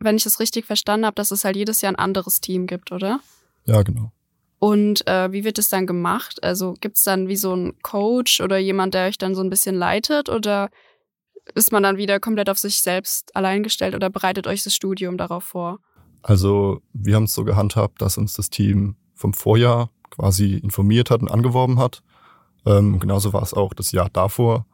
wenn 0.00 0.16
ich 0.16 0.26
es 0.26 0.40
richtig 0.40 0.66
verstanden 0.66 1.06
habe, 1.06 1.14
dass 1.14 1.30
es 1.30 1.44
halt 1.44 1.56
jedes 1.56 1.80
Jahr 1.80 1.92
ein 1.92 1.96
anderes 1.96 2.40
Team 2.40 2.66
gibt, 2.66 2.92
oder? 2.92 3.20
Ja, 3.64 3.82
genau. 3.82 4.12
Und 4.58 5.06
äh, 5.06 5.30
wie 5.30 5.44
wird 5.44 5.58
es 5.58 5.68
dann 5.68 5.86
gemacht? 5.86 6.42
Also 6.42 6.74
gibt 6.80 6.96
es 6.96 7.04
dann 7.04 7.28
wie 7.28 7.36
so 7.36 7.52
einen 7.52 7.80
Coach 7.82 8.40
oder 8.40 8.58
jemand, 8.58 8.94
der 8.94 9.06
euch 9.06 9.18
dann 9.18 9.34
so 9.34 9.42
ein 9.42 9.50
bisschen 9.50 9.76
leitet 9.76 10.28
oder 10.28 10.70
ist 11.54 11.72
man 11.72 11.82
dann 11.82 11.96
wieder 11.96 12.20
komplett 12.20 12.50
auf 12.50 12.58
sich 12.58 12.82
selbst 12.82 13.34
allein 13.36 13.62
gestellt 13.62 13.94
oder 13.94 14.10
bereitet 14.10 14.46
euch 14.46 14.64
das 14.64 14.74
Studium 14.74 15.16
darauf 15.16 15.44
vor? 15.44 15.78
Also 16.22 16.82
wir 16.92 17.14
haben 17.14 17.24
es 17.24 17.34
so 17.34 17.44
gehandhabt, 17.44 18.02
dass 18.02 18.18
uns 18.18 18.34
das 18.34 18.50
Team 18.50 18.96
vom 19.14 19.32
Vorjahr 19.32 19.90
quasi 20.10 20.54
informiert 20.56 21.10
hat 21.10 21.22
und 21.22 21.30
angeworben 21.30 21.78
hat. 21.78 22.02
Ähm, 22.66 22.98
genauso 22.98 23.32
war 23.32 23.42
es 23.42 23.54
auch 23.54 23.72
das 23.74 23.92
Jahr 23.92 24.10
davor. 24.10 24.66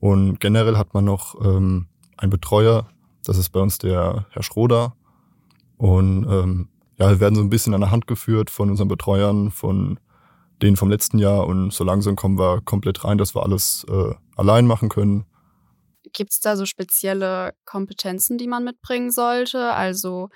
Und 0.00 0.40
generell 0.40 0.76
hat 0.76 0.94
man 0.94 1.04
noch 1.04 1.34
ähm, 1.44 1.88
einen 2.18 2.30
Betreuer, 2.30 2.88
das 3.24 3.38
ist 3.38 3.50
bei 3.50 3.60
uns 3.60 3.78
der 3.78 4.26
Herr 4.30 4.42
Schroder. 4.42 4.94
Und 5.76 6.24
ähm, 6.28 6.68
ja, 6.98 7.10
wir 7.10 7.20
werden 7.20 7.36
so 7.36 7.40
ein 7.40 7.50
bisschen 7.50 7.74
an 7.74 7.80
der 7.80 7.90
Hand 7.90 8.06
geführt 8.06 8.50
von 8.50 8.70
unseren 8.70 8.88
Betreuern, 8.88 9.50
von 9.50 10.00
denen 10.60 10.76
vom 10.76 10.90
letzten 10.90 11.18
Jahr 11.18 11.46
und 11.46 11.72
so 11.72 11.84
langsam 11.84 12.16
kommen 12.16 12.38
wir 12.38 12.60
komplett 12.62 13.04
rein, 13.04 13.18
dass 13.18 13.34
wir 13.34 13.44
alles 13.44 13.86
äh, 13.88 14.14
allein 14.36 14.66
machen 14.66 14.88
können. 14.88 15.24
Gibt 16.12 16.32
es 16.32 16.40
da 16.40 16.56
so 16.56 16.66
spezielle 16.66 17.52
Kompetenzen, 17.64 18.38
die 18.38 18.48
man 18.48 18.64
mitbringen 18.64 19.10
sollte? 19.10 19.72
Also 19.72 20.30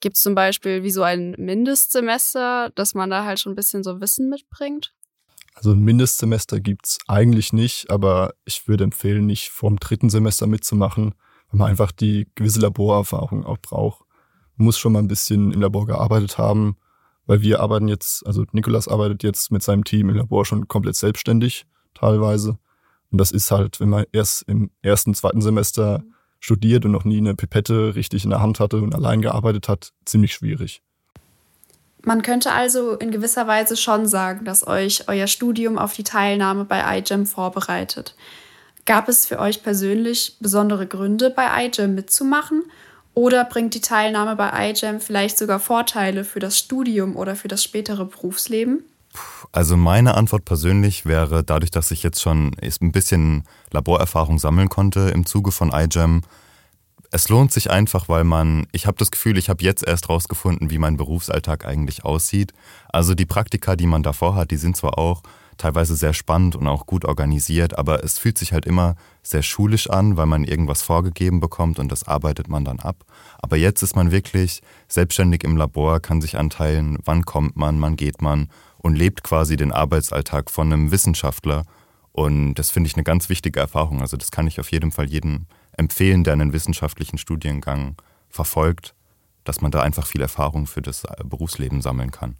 gibt 0.00 0.16
es 0.16 0.22
zum 0.22 0.34
Beispiel 0.34 0.82
wie 0.82 0.90
so 0.90 1.02
ein 1.02 1.34
Mindestsemester, 1.38 2.70
dass 2.74 2.94
man 2.94 3.10
da 3.10 3.24
halt 3.24 3.38
schon 3.38 3.52
ein 3.52 3.56
bisschen 3.56 3.84
so 3.84 4.00
Wissen 4.00 4.28
mitbringt? 4.28 4.92
Also 5.54 5.72
ein 5.72 5.80
Mindestsemester 5.80 6.60
gibt's 6.60 6.98
eigentlich 7.06 7.52
nicht, 7.52 7.90
aber 7.90 8.34
ich 8.44 8.66
würde 8.68 8.84
empfehlen, 8.84 9.26
nicht 9.26 9.50
vorm 9.50 9.76
dritten 9.78 10.10
Semester 10.10 10.46
mitzumachen, 10.46 11.14
weil 11.50 11.58
man 11.58 11.70
einfach 11.70 11.92
die 11.92 12.28
gewisse 12.34 12.60
Laborerfahrung 12.60 13.44
auch 13.44 13.58
braucht. 13.58 14.04
Man 14.56 14.66
muss 14.66 14.78
schon 14.78 14.92
mal 14.92 15.00
ein 15.00 15.08
bisschen 15.08 15.52
im 15.52 15.60
Labor 15.60 15.86
gearbeitet 15.86 16.38
haben, 16.38 16.76
weil 17.26 17.42
wir 17.42 17.60
arbeiten 17.60 17.88
jetzt, 17.88 18.26
also 18.26 18.44
Nikolas 18.52 18.88
arbeitet 18.88 19.22
jetzt 19.22 19.50
mit 19.50 19.62
seinem 19.62 19.84
Team 19.84 20.08
im 20.08 20.16
Labor 20.16 20.44
schon 20.44 20.68
komplett 20.68 20.96
selbstständig 20.96 21.66
teilweise. 21.94 22.58
Und 23.10 23.20
das 23.20 23.30
ist 23.30 23.50
halt, 23.50 23.78
wenn 23.78 23.90
man 23.90 24.06
erst 24.12 24.42
im 24.48 24.70
ersten, 24.80 25.14
zweiten 25.14 25.42
Semester 25.42 26.02
studiert 26.40 26.84
und 26.84 26.92
noch 26.92 27.04
nie 27.04 27.18
eine 27.18 27.34
Pipette 27.34 27.94
richtig 27.94 28.24
in 28.24 28.30
der 28.30 28.40
Hand 28.40 28.58
hatte 28.58 28.78
und 28.78 28.94
allein 28.94 29.20
gearbeitet 29.22 29.68
hat, 29.68 29.92
ziemlich 30.04 30.32
schwierig. 30.32 30.82
Man 32.04 32.22
könnte 32.22 32.52
also 32.52 32.94
in 32.94 33.12
gewisser 33.12 33.46
Weise 33.46 33.76
schon 33.76 34.06
sagen, 34.06 34.44
dass 34.44 34.66
euch 34.66 35.08
euer 35.08 35.28
Studium 35.28 35.78
auf 35.78 35.92
die 35.92 36.02
Teilnahme 36.02 36.64
bei 36.64 36.98
iGEM 36.98 37.26
vorbereitet. 37.26 38.16
Gab 38.86 39.08
es 39.08 39.26
für 39.26 39.38
euch 39.38 39.62
persönlich 39.62 40.36
besondere 40.40 40.86
Gründe, 40.86 41.30
bei 41.30 41.66
iGEM 41.66 41.94
mitzumachen? 41.94 42.64
Oder 43.14 43.44
bringt 43.44 43.74
die 43.74 43.80
Teilnahme 43.80 44.34
bei 44.34 44.70
iGEM 44.70 45.00
vielleicht 45.00 45.38
sogar 45.38 45.60
Vorteile 45.60 46.24
für 46.24 46.40
das 46.40 46.58
Studium 46.58 47.14
oder 47.14 47.36
für 47.36 47.48
das 47.48 47.62
spätere 47.62 48.04
Berufsleben? 48.04 48.84
Also 49.52 49.76
meine 49.76 50.14
Antwort 50.14 50.44
persönlich 50.44 51.04
wäre, 51.04 51.44
dadurch, 51.44 51.70
dass 51.70 51.90
ich 51.90 52.02
jetzt 52.02 52.22
schon 52.22 52.56
ein 52.62 52.92
bisschen 52.92 53.44
Laborerfahrung 53.70 54.38
sammeln 54.38 54.70
konnte 54.70 55.10
im 55.10 55.26
Zuge 55.26 55.52
von 55.52 55.70
iGEM, 55.72 56.22
es 57.12 57.28
lohnt 57.28 57.52
sich 57.52 57.70
einfach, 57.70 58.08
weil 58.08 58.24
man, 58.24 58.66
ich 58.72 58.86
habe 58.86 58.96
das 58.96 59.10
Gefühl, 59.10 59.36
ich 59.36 59.50
habe 59.50 59.62
jetzt 59.62 59.86
erst 59.86 60.08
rausgefunden, 60.08 60.70
wie 60.70 60.78
mein 60.78 60.96
Berufsalltag 60.96 61.66
eigentlich 61.66 62.06
aussieht. 62.06 62.52
Also 62.88 63.14
die 63.14 63.26
Praktika, 63.26 63.76
die 63.76 63.86
man 63.86 64.02
davor 64.02 64.34
hat, 64.34 64.50
die 64.50 64.56
sind 64.56 64.78
zwar 64.78 64.96
auch 64.98 65.22
teilweise 65.58 65.94
sehr 65.94 66.14
spannend 66.14 66.56
und 66.56 66.66
auch 66.66 66.86
gut 66.86 67.04
organisiert, 67.04 67.78
aber 67.78 68.02
es 68.02 68.18
fühlt 68.18 68.38
sich 68.38 68.54
halt 68.54 68.64
immer 68.64 68.96
sehr 69.22 69.42
schulisch 69.42 69.90
an, 69.90 70.16
weil 70.16 70.24
man 70.24 70.44
irgendwas 70.44 70.80
vorgegeben 70.80 71.38
bekommt 71.38 71.78
und 71.78 71.92
das 71.92 72.08
arbeitet 72.08 72.48
man 72.48 72.64
dann 72.64 72.80
ab. 72.80 73.04
Aber 73.42 73.58
jetzt 73.58 73.82
ist 73.82 73.94
man 73.94 74.10
wirklich 74.10 74.62
selbstständig 74.88 75.44
im 75.44 75.58
Labor, 75.58 76.00
kann 76.00 76.22
sich 76.22 76.38
anteilen, 76.38 76.96
wann 77.04 77.26
kommt 77.26 77.56
man, 77.56 77.80
wann 77.82 77.96
geht 77.96 78.22
man 78.22 78.48
und 78.78 78.96
lebt 78.96 79.22
quasi 79.22 79.56
den 79.56 79.70
Arbeitsalltag 79.70 80.50
von 80.50 80.72
einem 80.72 80.90
Wissenschaftler. 80.90 81.64
Und 82.12 82.54
das 82.54 82.70
finde 82.70 82.88
ich 82.88 82.94
eine 82.94 83.04
ganz 83.04 83.28
wichtige 83.28 83.60
Erfahrung. 83.60 84.00
Also 84.00 84.16
das 84.16 84.30
kann 84.30 84.46
ich 84.46 84.58
auf 84.58 84.72
jeden 84.72 84.92
Fall 84.92 85.10
jedem 85.10 85.46
empfehlen, 85.76 86.24
der 86.24 86.34
einen 86.34 86.52
wissenschaftlichen 86.52 87.18
Studiengang 87.18 87.96
verfolgt, 88.28 88.94
dass 89.44 89.60
man 89.60 89.70
da 89.70 89.82
einfach 89.82 90.06
viel 90.06 90.20
Erfahrung 90.20 90.66
für 90.66 90.82
das 90.82 91.04
äh, 91.04 91.24
Berufsleben 91.24 91.80
sammeln 91.80 92.10
kann. 92.10 92.36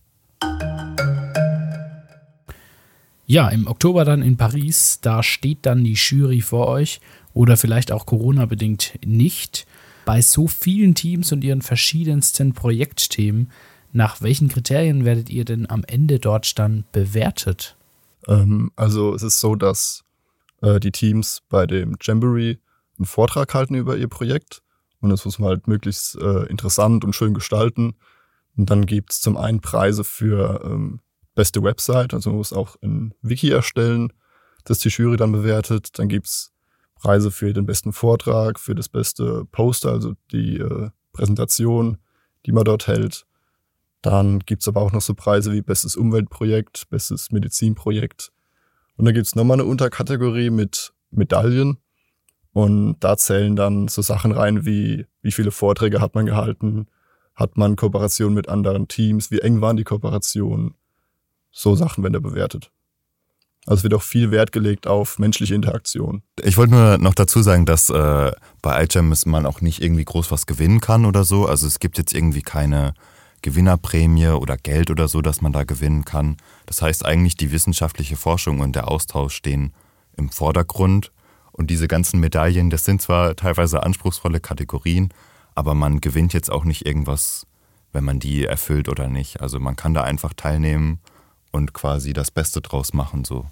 Ja, 3.27 3.49
im 3.49 3.67
Oktober 3.67 4.05
dann 4.05 4.23
in 4.23 4.37
Paris, 4.37 5.01
da 5.01 5.23
steht 5.23 5.65
dann 5.65 5.85
die 5.85 5.95
Jury 5.95 6.41
vor 6.41 6.67
euch 6.69 7.01
oder 7.33 7.57
vielleicht 7.57 7.93
auch 7.93 8.05
Corona-bedingt 8.05 8.99
nicht. 9.07 9.67
Bei 10.05 10.21
so 10.21 10.49
vielen 10.49 10.95
Teams 10.95 11.33
und 11.33 11.45
ihren 11.45 11.63
verschiedensten 11.63 12.53
Projektthemen, 12.53 13.51
nach 13.93 14.21
welchen 14.21 14.49
Kriterien 14.49 15.05
werdet 15.05 15.31
ihr 15.31 15.45
denn 15.45 15.69
am 15.71 15.85
Ende 15.85 16.19
dort 16.19 16.59
dann 16.59 16.85
bewertet? 16.93 17.77
Ähm, 18.27 18.73
also 18.77 19.15
es 19.15 19.23
ist 19.23 19.39
so, 19.39 19.55
dass 19.55 20.05
äh, 20.61 20.81
die 20.81 20.91
Teams 20.93 21.43
bei 21.49 21.67
dem 21.67 21.97
Jamboree 22.01 22.59
einen 23.03 23.07
Vortrag 23.07 23.53
halten 23.55 23.75
über 23.75 23.97
ihr 23.97 24.09
Projekt 24.09 24.63
und 25.01 25.11
das 25.11 25.25
muss 25.25 25.39
man 25.39 25.51
halt 25.51 25.67
möglichst 25.67 26.17
äh, 26.17 26.45
interessant 26.47 27.05
und 27.05 27.15
schön 27.15 27.35
gestalten. 27.35 27.95
Und 28.57 28.71
dann 28.71 28.87
gibt 28.87 29.13
es 29.13 29.21
zum 29.21 29.37
einen 29.37 29.61
Preise 29.61 30.05
für 30.05 30.63
ähm, 30.65 31.01
beste 31.35 31.63
Website, 31.63 32.15
also 32.15 32.31
man 32.31 32.39
muss 32.39 32.53
auch 32.53 32.77
ein 32.83 33.15
Wiki 33.23 33.51
erstellen, 33.51 34.13
das 34.65 34.79
die 34.79 34.91
Jury 34.91 35.17
dann 35.17 35.33
bewertet. 35.33 35.99
Dann 35.99 36.09
gibt 36.09 36.27
es 36.27 36.53
Preise 36.95 37.31
für 37.33 37.53
den 37.53 37.67
besten 37.67 37.93
Vortrag, 37.93 38.61
für 38.61 38.75
das 38.75 38.89
beste 38.89 39.45
Poster, 39.47 39.91
also 39.91 40.15
die 40.31 40.59
äh, 40.59 40.91
Präsentation, 41.13 41.99
die 42.47 42.53
man 42.53 42.65
dort 42.65 42.87
hält. 42.87 43.27
Dann 44.03 44.41
gibt 44.41 44.63
es 44.63 44.69
aber 44.69 44.83
auch 44.83 44.93
noch 44.93 45.01
so 45.01 45.15
Preise 45.15 45.53
wie 45.53 45.63
bestes 45.63 45.97
Umweltprojekt, 45.97 46.89
bestes 46.91 47.33
Medizinprojekt. 47.33 48.31
Und 48.97 49.07
dann 49.07 49.15
gibt 49.15 49.27
es 49.27 49.35
nochmal 49.35 49.59
eine 49.59 49.65
Unterkategorie 49.65 50.51
mit 50.51 50.93
Medaillen. 51.11 51.79
Und 52.53 52.97
da 53.01 53.17
zählen 53.17 53.57
dann 53.57 53.89
so 53.89 54.03
Sachen 54.03 54.33
rein 54.33 54.67
wie, 54.67 55.07
wie 55.23 55.33
viele 55.33 55.51
Vorträge 55.51 56.01
hat 56.01 56.15
man 56.15 56.27
gehalten, 56.27 56.87
hat 57.35 57.57
man 57.57 57.77
Kooperation 57.77 58.35
mit 58.35 58.49
anderen 58.49 58.89
Teams, 58.89 59.31
wie 59.31 59.41
eng 59.41 59.61
waren 59.61 59.77
die 59.77 59.85
Kooperationen. 59.85 60.75
So 61.51 61.75
Sachen 61.75 62.03
werden 62.03 62.15
da 62.15 62.21
bewertet. 62.21 62.71
Also 63.67 63.85
wird 63.85 63.95
auch 63.95 64.03
viel 64.03 64.31
Wert 64.33 64.51
gelegt 64.51 64.87
auf 64.87 65.19
menschliche 65.19 65.55
Interaktion. 65.55 66.23
Ich 66.43 66.57
wollte 66.57 66.73
nur 66.75 66.99
noch 66.99 67.15
dazu 67.15 67.43
sagen, 67.43 67.65
dass 67.65 67.91
äh, 67.91 68.33
bei 68.61 68.83
iGEM 68.83 69.15
man 69.27 69.47
auch 69.47 69.61
nicht 69.61 69.81
irgendwie 69.81 70.05
groß 70.05 70.31
was 70.33 70.47
gewinnen 70.47 70.81
kann 70.81 71.05
oder 71.05 71.25
so. 71.25 71.47
Also 71.47 71.67
es 71.67 71.79
gibt 71.79 71.97
jetzt 71.97 72.13
irgendwie 72.13 72.43
keine 72.43 72.95
Gewinnerprämie 73.43 74.29
oder 74.29 74.57
Geld 74.57 74.91
oder 74.91 75.07
so, 75.07 75.23
dass 75.23 75.41
man 75.43 75.53
da 75.53 75.63
gewinnen 75.63 76.05
kann. 76.05 76.39
Das 76.67 76.83
heißt 76.83 77.05
eigentlich, 77.05 77.37
die 77.37 77.53
wissenschaftliche 77.53 78.17
Forschung 78.17 78.61
und 78.61 78.75
der 78.75 78.89
Austausch 78.89 79.35
stehen 79.35 79.73
im 80.17 80.29
Vordergrund. 80.29 81.13
Und 81.63 81.69
diese 81.69 81.87
ganzen 81.87 82.19
Medaillen, 82.19 82.71
das 82.71 82.85
sind 82.85 83.01
zwar 83.01 83.37
teilweise 83.37 83.85
anspruchsvolle 83.85 84.41
Kategorien, 84.41 85.15
aber 85.55 85.75
man 85.75 86.01
gewinnt 86.01 86.33
jetzt 86.33 86.51
auch 86.51 86.65
nicht 86.65 86.85
irgendwas, 86.85 87.47
wenn 87.93 88.03
man 88.03 88.19
die 88.19 88.45
erfüllt 88.45 88.89
oder 88.89 89.07
nicht. 89.07 89.41
Also 89.41 89.61
man 89.61 89.77
kann 89.77 89.95
da 89.95 90.03
einfach 90.03 90.35
teilnehmen 90.35 90.99
und 91.53 91.73
quasi 91.73 92.15
das 92.15 92.33
Beste 92.33 92.63
draus 92.63 92.95
machen 92.95 93.25
so. 93.25 93.47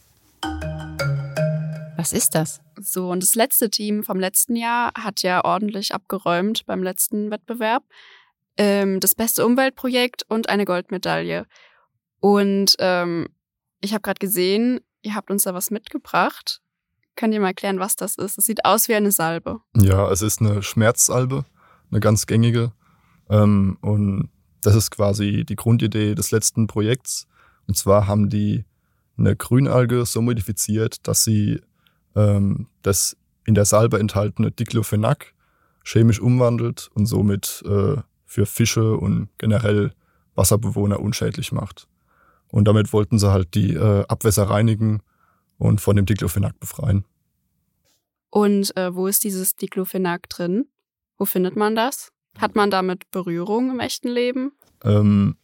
Was 1.97 2.13
ist 2.13 2.35
das? 2.35 2.61
So, 2.81 3.13
und 3.13 3.23
das 3.23 3.37
letzte 3.37 3.71
Team 3.71 4.03
vom 4.03 4.19
letzten 4.19 4.57
Jahr 4.57 4.91
hat 4.99 5.23
ja 5.23 5.45
ordentlich 5.45 5.95
abgeräumt 5.95 6.67
beim 6.67 6.83
letzten 6.83 7.31
Wettbewerb. 7.31 7.85
Ähm, 8.57 8.99
das 8.99 9.15
beste 9.15 9.47
Umweltprojekt 9.47 10.25
und 10.29 10.49
eine 10.49 10.65
Goldmedaille. 10.65 11.47
Und 12.19 12.75
ähm, 12.81 13.29
ich 13.81 13.93
habe 13.93 14.03
gerade 14.03 14.19
gesehen, 14.19 14.81
ihr 15.03 15.15
habt 15.15 15.31
uns 15.31 15.45
da 15.45 15.55
was 15.55 15.71
mitgebracht. 15.71 16.61
Könnt 17.17 17.35
ihr 17.35 17.41
mal 17.41 17.49
erklären, 17.49 17.81
was 17.81 17.97
das 17.97 18.17
ist? 18.17 18.39
Es 18.39 18.47
sieht 18.47 18.65
aus 18.65 18.89
wie 18.89 18.95
eine 18.95 19.13
Salbe. 19.13 19.61
Ja, 19.77 20.11
es 20.11 20.23
ist 20.23 20.41
eine 20.41 20.63
Schmerzsalbe, 20.63 21.45
eine 21.91 22.01
ganz 22.01 22.27
gängige. 22.27 22.73
Ähm, 23.29 23.79
und 23.81 24.31
das 24.63 24.75
ist 24.75 24.91
quasi 24.91 25.45
die 25.45 25.57
Grundidee 25.57 26.15
des 26.15 26.31
letzten 26.31 26.67
Projekts. 26.67 27.27
Und 27.67 27.77
zwar 27.77 28.07
haben 28.07 28.29
die 28.29 28.65
eine 29.19 29.37
Grünalge 29.37 30.07
so 30.07 30.23
modifiziert, 30.23 31.07
dass 31.07 31.25
sie 31.25 31.61
ähm, 32.17 32.67
das 32.83 33.17
in 33.45 33.55
der 33.55 33.65
Salbe 33.65 33.99
enthaltene 33.99 34.51
Diclofenac 34.51 35.35
chemisch 35.85 36.21
umwandelt 36.21 36.91
und 36.95 37.07
somit 37.07 37.63
äh, 37.67 37.97
für 38.27 38.47
Fische 38.47 38.97
und 38.97 39.29
generell 39.39 39.93
Wasserbewohner 40.35 41.01
unschädlich 41.01 41.53
macht. 41.53 41.89
Und 42.49 42.67
damit 42.67 42.93
wollten 42.93 43.19
sie 43.19 43.31
halt 43.31 43.55
die 43.55 43.75
äh, 43.75 44.05
Abwässer 44.09 44.45
reinigen 44.45 45.03
und 45.61 45.81
von 45.81 45.95
dem 45.95 46.07
Diclofenac 46.07 46.59
befreien. 46.59 47.05
Und 48.31 48.77
äh, 48.77 48.95
wo 48.95 49.07
ist 49.07 49.23
dieses 49.25 49.55
Diclofenac 49.57 50.29
drin? 50.29 50.67
Wo 51.19 51.27
findet 51.27 51.55
man 51.55 51.77
das? 51.77 52.11
Hat 52.39 52.57
man 52.57 52.71
damit 52.71 53.11
Berührung 53.11 53.71
im 53.71 53.81
echten 53.81 54.09
Leben? 54.09 54.53
Ähm, 54.83 55.37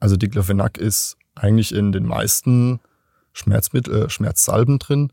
also 0.00 0.16
Diclofenac 0.16 0.78
ist 0.78 1.16
eigentlich 1.34 1.74
in 1.74 1.92
den 1.92 2.06
meisten 2.06 2.80
Schmerzmittel, 3.32 4.04
äh, 4.04 4.10
Schmerzsalben 4.10 4.78
drin. 4.78 5.12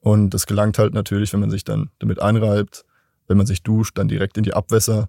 Und 0.00 0.30
das 0.30 0.46
gelangt 0.46 0.78
halt 0.78 0.92
natürlich, 0.92 1.32
wenn 1.32 1.40
man 1.40 1.50
sich 1.50 1.64
dann 1.64 1.90
damit 2.00 2.20
einreibt, 2.20 2.84
wenn 3.28 3.36
man 3.36 3.46
sich 3.46 3.62
duscht, 3.62 3.96
dann 3.96 4.08
direkt 4.08 4.36
in 4.38 4.42
die 4.42 4.54
Abwässer. 4.54 5.08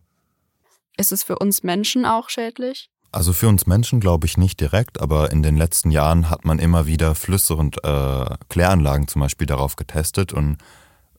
Ist 0.97 1.11
es 1.11 1.23
für 1.23 1.39
uns 1.39 1.63
Menschen 1.63 2.05
auch 2.05 2.29
schädlich? 2.29 2.91
Also 3.11 3.33
für 3.33 3.47
uns 3.47 3.65
Menschen 3.65 3.99
glaube 3.99 4.27
ich 4.27 4.37
nicht 4.37 4.59
direkt, 4.59 5.01
aber 5.01 5.31
in 5.31 5.41
den 5.41 5.57
letzten 5.57 5.89
Jahren 5.89 6.29
hat 6.29 6.45
man 6.45 6.59
immer 6.59 6.85
wieder 6.85 7.15
Flüsse 7.15 7.55
und 7.55 7.83
äh, 7.83 8.25
Kläranlagen 8.49 9.07
zum 9.07 9.21
Beispiel 9.21 9.47
darauf 9.47 9.75
getestet 9.75 10.31
und 10.31 10.57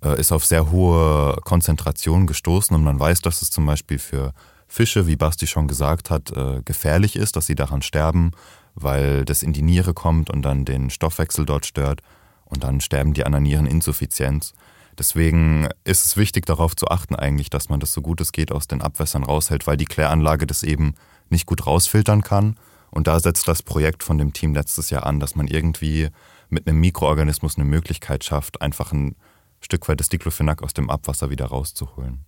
äh, 0.04 0.18
ist 0.20 0.30
auf 0.30 0.44
sehr 0.44 0.70
hohe 0.70 1.36
Konzentrationen 1.44 2.28
gestoßen 2.28 2.76
und 2.76 2.84
man 2.84 3.00
weiß, 3.00 3.22
dass 3.22 3.42
es 3.42 3.50
zum 3.50 3.66
Beispiel 3.66 3.98
für 3.98 4.32
Fische, 4.68 5.08
wie 5.08 5.16
Basti 5.16 5.48
schon 5.48 5.66
gesagt 5.66 6.10
hat, 6.10 6.30
äh, 6.30 6.62
gefährlich 6.64 7.16
ist, 7.16 7.34
dass 7.34 7.46
sie 7.46 7.56
daran 7.56 7.82
sterben. 7.82 8.32
weil 8.74 9.24
das 9.24 9.42
in 9.42 9.52
die 9.52 9.62
Niere 9.62 9.94
kommt 9.94 10.30
und 10.30 10.42
dann 10.42 10.64
den 10.64 10.90
Stoffwechsel 10.90 11.44
dort 11.44 11.66
stört 11.66 12.02
und 12.44 12.64
dann 12.64 12.80
sterben 12.80 13.14
die 13.14 13.24
an 13.24 13.32
der 13.32 13.40
Niereninsuffizienz. 13.40 14.52
Deswegen 14.98 15.68
ist 15.84 16.04
es 16.06 16.16
wichtig 16.16 16.46
darauf 16.46 16.76
zu 16.76 16.86
achten 16.88 17.14
eigentlich, 17.14 17.50
dass 17.50 17.68
man 17.68 17.80
das 17.80 17.92
so 17.92 18.02
gut 18.02 18.20
es 18.20 18.32
geht 18.32 18.52
aus 18.52 18.68
den 18.68 18.82
Abwässern 18.82 19.24
raushält, 19.24 19.66
weil 19.66 19.76
die 19.76 19.86
Kläranlage 19.86 20.46
das 20.46 20.62
eben 20.62 20.94
nicht 21.30 21.46
gut 21.46 21.66
rausfiltern 21.66 22.22
kann. 22.22 22.56
Und 22.90 23.06
da 23.06 23.20
setzt 23.20 23.46
das 23.46 23.62
Projekt 23.62 24.02
von 24.02 24.18
dem 24.18 24.32
Team 24.32 24.54
letztes 24.54 24.90
Jahr 24.90 25.06
an, 25.06 25.20
dass 25.20 25.36
man 25.36 25.46
irgendwie 25.46 26.08
mit 26.48 26.66
einem 26.66 26.80
Mikroorganismus 26.80 27.56
eine 27.56 27.64
Möglichkeit 27.64 28.24
schafft, 28.24 28.60
einfach 28.60 28.92
ein 28.92 29.16
Stück 29.60 29.88
weit 29.88 30.00
das 30.00 30.08
Diclofenac 30.08 30.62
aus 30.62 30.74
dem 30.74 30.90
Abwasser 30.90 31.30
wieder 31.30 31.46
rauszuholen. 31.46 32.24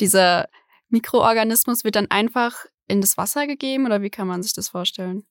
Dieser 0.00 0.48
Mikroorganismus 0.88 1.84
wird 1.84 1.96
dann 1.96 2.10
einfach 2.10 2.64
in 2.88 3.00
das 3.00 3.18
Wasser 3.18 3.46
gegeben 3.46 3.86
oder 3.86 4.00
wie 4.00 4.10
kann 4.10 4.28
man 4.28 4.42
sich 4.42 4.54
das 4.54 4.68
vorstellen? 4.68 5.24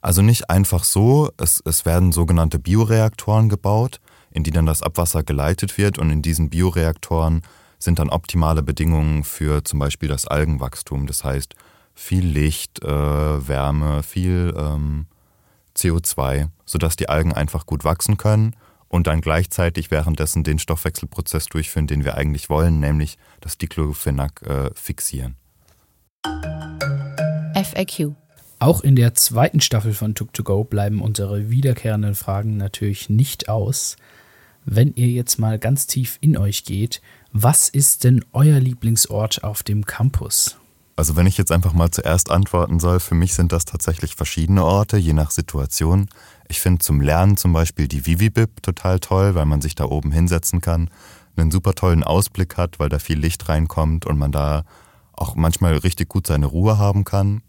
Also 0.00 0.22
nicht 0.22 0.50
einfach 0.50 0.82
so, 0.82 1.30
es, 1.36 1.62
es 1.64 1.84
werden 1.84 2.10
sogenannte 2.10 2.58
Bioreaktoren 2.58 3.48
gebaut, 3.48 4.00
in 4.32 4.42
die 4.42 4.50
dann 4.50 4.66
das 4.66 4.82
Abwasser 4.82 5.22
geleitet 5.22 5.78
wird 5.78 5.98
und 5.98 6.10
in 6.10 6.22
diesen 6.22 6.50
Bioreaktoren 6.50 7.42
sind 7.78 7.98
dann 7.98 8.10
optimale 8.10 8.62
Bedingungen 8.62 9.22
für 9.22 9.62
zum 9.62 9.78
Beispiel 9.78 10.08
das 10.08 10.26
Algenwachstum. 10.26 11.06
Das 11.06 11.22
heißt 11.22 11.54
viel 12.02 12.24
Licht, 12.24 12.82
äh, 12.82 12.88
Wärme, 12.88 14.02
viel 14.02 14.54
ähm, 14.56 15.06
CO2, 15.76 16.48
sodass 16.66 16.96
die 16.96 17.08
Algen 17.08 17.32
einfach 17.32 17.64
gut 17.66 17.84
wachsen 17.84 18.16
können 18.16 18.54
und 18.88 19.06
dann 19.06 19.20
gleichzeitig 19.20 19.90
währenddessen 19.90 20.44
den 20.44 20.58
Stoffwechselprozess 20.58 21.46
durchführen, 21.46 21.86
den 21.86 22.04
wir 22.04 22.16
eigentlich 22.16 22.50
wollen, 22.50 22.80
nämlich 22.80 23.18
das 23.40 23.56
Diclofenac 23.56 24.42
äh, 24.42 24.70
fixieren. 24.74 25.36
FAQ 27.54 28.14
auch 28.62 28.82
in 28.82 28.94
der 28.94 29.14
zweiten 29.14 29.60
Staffel 29.60 29.92
von 29.92 30.14
Tuk2Go 30.14 30.64
bleiben 30.64 31.02
unsere 31.02 31.50
wiederkehrenden 31.50 32.14
Fragen 32.14 32.56
natürlich 32.58 33.10
nicht 33.10 33.48
aus. 33.48 33.96
Wenn 34.64 34.94
ihr 34.94 35.08
jetzt 35.08 35.40
mal 35.40 35.58
ganz 35.58 35.88
tief 35.88 36.16
in 36.20 36.36
euch 36.36 36.64
geht, 36.64 37.02
was 37.32 37.68
ist 37.68 38.04
denn 38.04 38.24
euer 38.32 38.60
Lieblingsort 38.60 39.42
auf 39.42 39.64
dem 39.64 39.84
Campus? 39.84 40.58
Also 40.94 41.16
wenn 41.16 41.26
ich 41.26 41.38
jetzt 41.38 41.52
einfach 41.52 41.72
mal 41.72 41.90
zuerst 41.90 42.30
antworten 42.30 42.78
soll, 42.78 43.00
für 43.00 43.14
mich 43.14 43.34
sind 43.34 43.52
das 43.52 43.64
tatsächlich 43.64 44.14
verschiedene 44.14 44.64
Orte, 44.64 44.98
je 44.98 45.14
nach 45.14 45.30
Situation. 45.30 46.08
Ich 46.48 46.60
finde 46.60 46.80
zum 46.80 47.00
Lernen 47.00 47.36
zum 47.36 47.52
Beispiel 47.52 47.88
die 47.88 48.04
Vivibib 48.04 48.62
total 48.62 49.00
toll, 49.00 49.34
weil 49.34 49.46
man 49.46 49.62
sich 49.62 49.74
da 49.74 49.84
oben 49.84 50.12
hinsetzen 50.12 50.60
kann, 50.60 50.90
einen 51.36 51.50
super 51.50 51.74
tollen 51.74 52.04
Ausblick 52.04 52.58
hat, 52.58 52.78
weil 52.78 52.90
da 52.90 52.98
viel 52.98 53.18
Licht 53.18 53.48
reinkommt 53.48 54.04
und 54.04 54.18
man 54.18 54.32
da 54.32 54.64
auch 55.14 55.34
manchmal 55.34 55.76
richtig 55.78 56.08
gut 56.08 56.26
seine 56.26 56.46
Ruhe 56.46 56.76
haben 56.78 57.04
kann. 57.04 57.42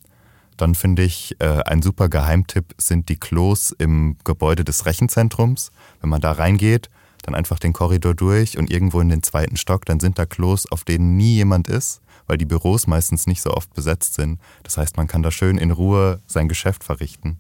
Dann 0.55 0.75
finde 0.75 1.03
ich, 1.03 1.35
äh, 1.39 1.63
ein 1.65 1.81
super 1.81 2.07
Geheimtipp 2.07 2.75
sind 2.77 3.09
die 3.09 3.17
Klos 3.17 3.73
im 3.77 4.17
Gebäude 4.23 4.63
des 4.63 4.85
Rechenzentrums. 4.85 5.71
Wenn 5.99 6.09
man 6.09 6.21
da 6.21 6.31
reingeht, 6.31 6.89
dann 7.23 7.35
einfach 7.35 7.59
den 7.59 7.73
Korridor 7.73 8.13
durch 8.13 8.57
und 8.57 8.69
irgendwo 8.69 9.01
in 9.01 9.09
den 9.09 9.23
zweiten 9.23 9.57
Stock, 9.57 9.85
dann 9.85 9.99
sind 9.99 10.19
da 10.19 10.25
Klos, 10.25 10.71
auf 10.71 10.83
denen 10.83 11.17
nie 11.17 11.35
jemand 11.35 11.67
ist, 11.67 12.01
weil 12.27 12.37
die 12.37 12.45
Büros 12.45 12.87
meistens 12.87 13.27
nicht 13.27 13.41
so 13.41 13.51
oft 13.51 13.73
besetzt 13.73 14.15
sind. 14.15 14.39
Das 14.63 14.77
heißt, 14.77 14.97
man 14.97 15.07
kann 15.07 15.23
da 15.23 15.31
schön 15.31 15.57
in 15.57 15.71
Ruhe 15.71 16.21
sein 16.27 16.47
Geschäft 16.47 16.83
verrichten. 16.83 17.39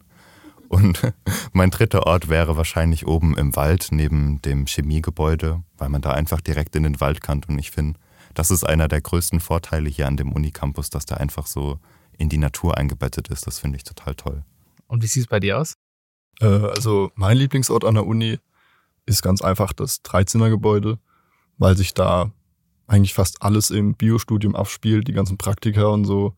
Und 0.67 1.13
mein 1.53 1.69
dritter 1.69 2.07
Ort 2.07 2.29
wäre 2.29 2.57
wahrscheinlich 2.57 3.05
oben 3.07 3.37
im 3.37 3.55
Wald 3.55 3.89
neben 3.91 4.41
dem 4.41 4.65
Chemiegebäude, 4.65 5.63
weil 5.77 5.89
man 5.89 6.01
da 6.01 6.11
einfach 6.11 6.41
direkt 6.41 6.75
in 6.75 6.83
den 6.83 6.99
Wald 6.99 7.21
kann. 7.21 7.41
Und 7.47 7.59
ich 7.59 7.71
finde, 7.71 7.99
das 8.33 8.51
ist 8.51 8.63
einer 8.63 8.87
der 8.87 9.01
größten 9.01 9.39
Vorteile 9.39 9.89
hier 9.89 10.07
an 10.07 10.17
dem 10.17 10.31
Unicampus, 10.31 10.89
dass 10.89 11.05
da 11.05 11.15
einfach 11.15 11.45
so 11.45 11.79
in 12.17 12.29
die 12.29 12.37
Natur 12.37 12.77
eingebettet 12.77 13.27
ist. 13.27 13.45
Das 13.47 13.59
finde 13.59 13.77
ich 13.77 13.83
total 13.83 14.15
toll. 14.15 14.43
Und 14.87 15.03
wie 15.03 15.07
sieht 15.07 15.23
es 15.23 15.27
bei 15.27 15.39
dir 15.39 15.59
aus? 15.59 15.75
Äh, 16.41 16.45
also 16.45 17.11
mein 17.15 17.37
Lieblingsort 17.37 17.85
an 17.85 17.95
der 17.95 18.05
Uni 18.05 18.39
ist 19.05 19.21
ganz 19.21 19.41
einfach 19.41 19.73
das 19.73 20.01
Dreizimmergebäude, 20.01 20.99
weil 21.57 21.77
sich 21.77 21.93
da 21.93 22.31
eigentlich 22.87 23.13
fast 23.13 23.41
alles 23.41 23.69
im 23.69 23.95
Biostudium 23.95 24.55
abspielt, 24.55 25.07
die 25.07 25.13
ganzen 25.13 25.37
Praktika 25.37 25.85
und 25.85 26.05
so. 26.05 26.33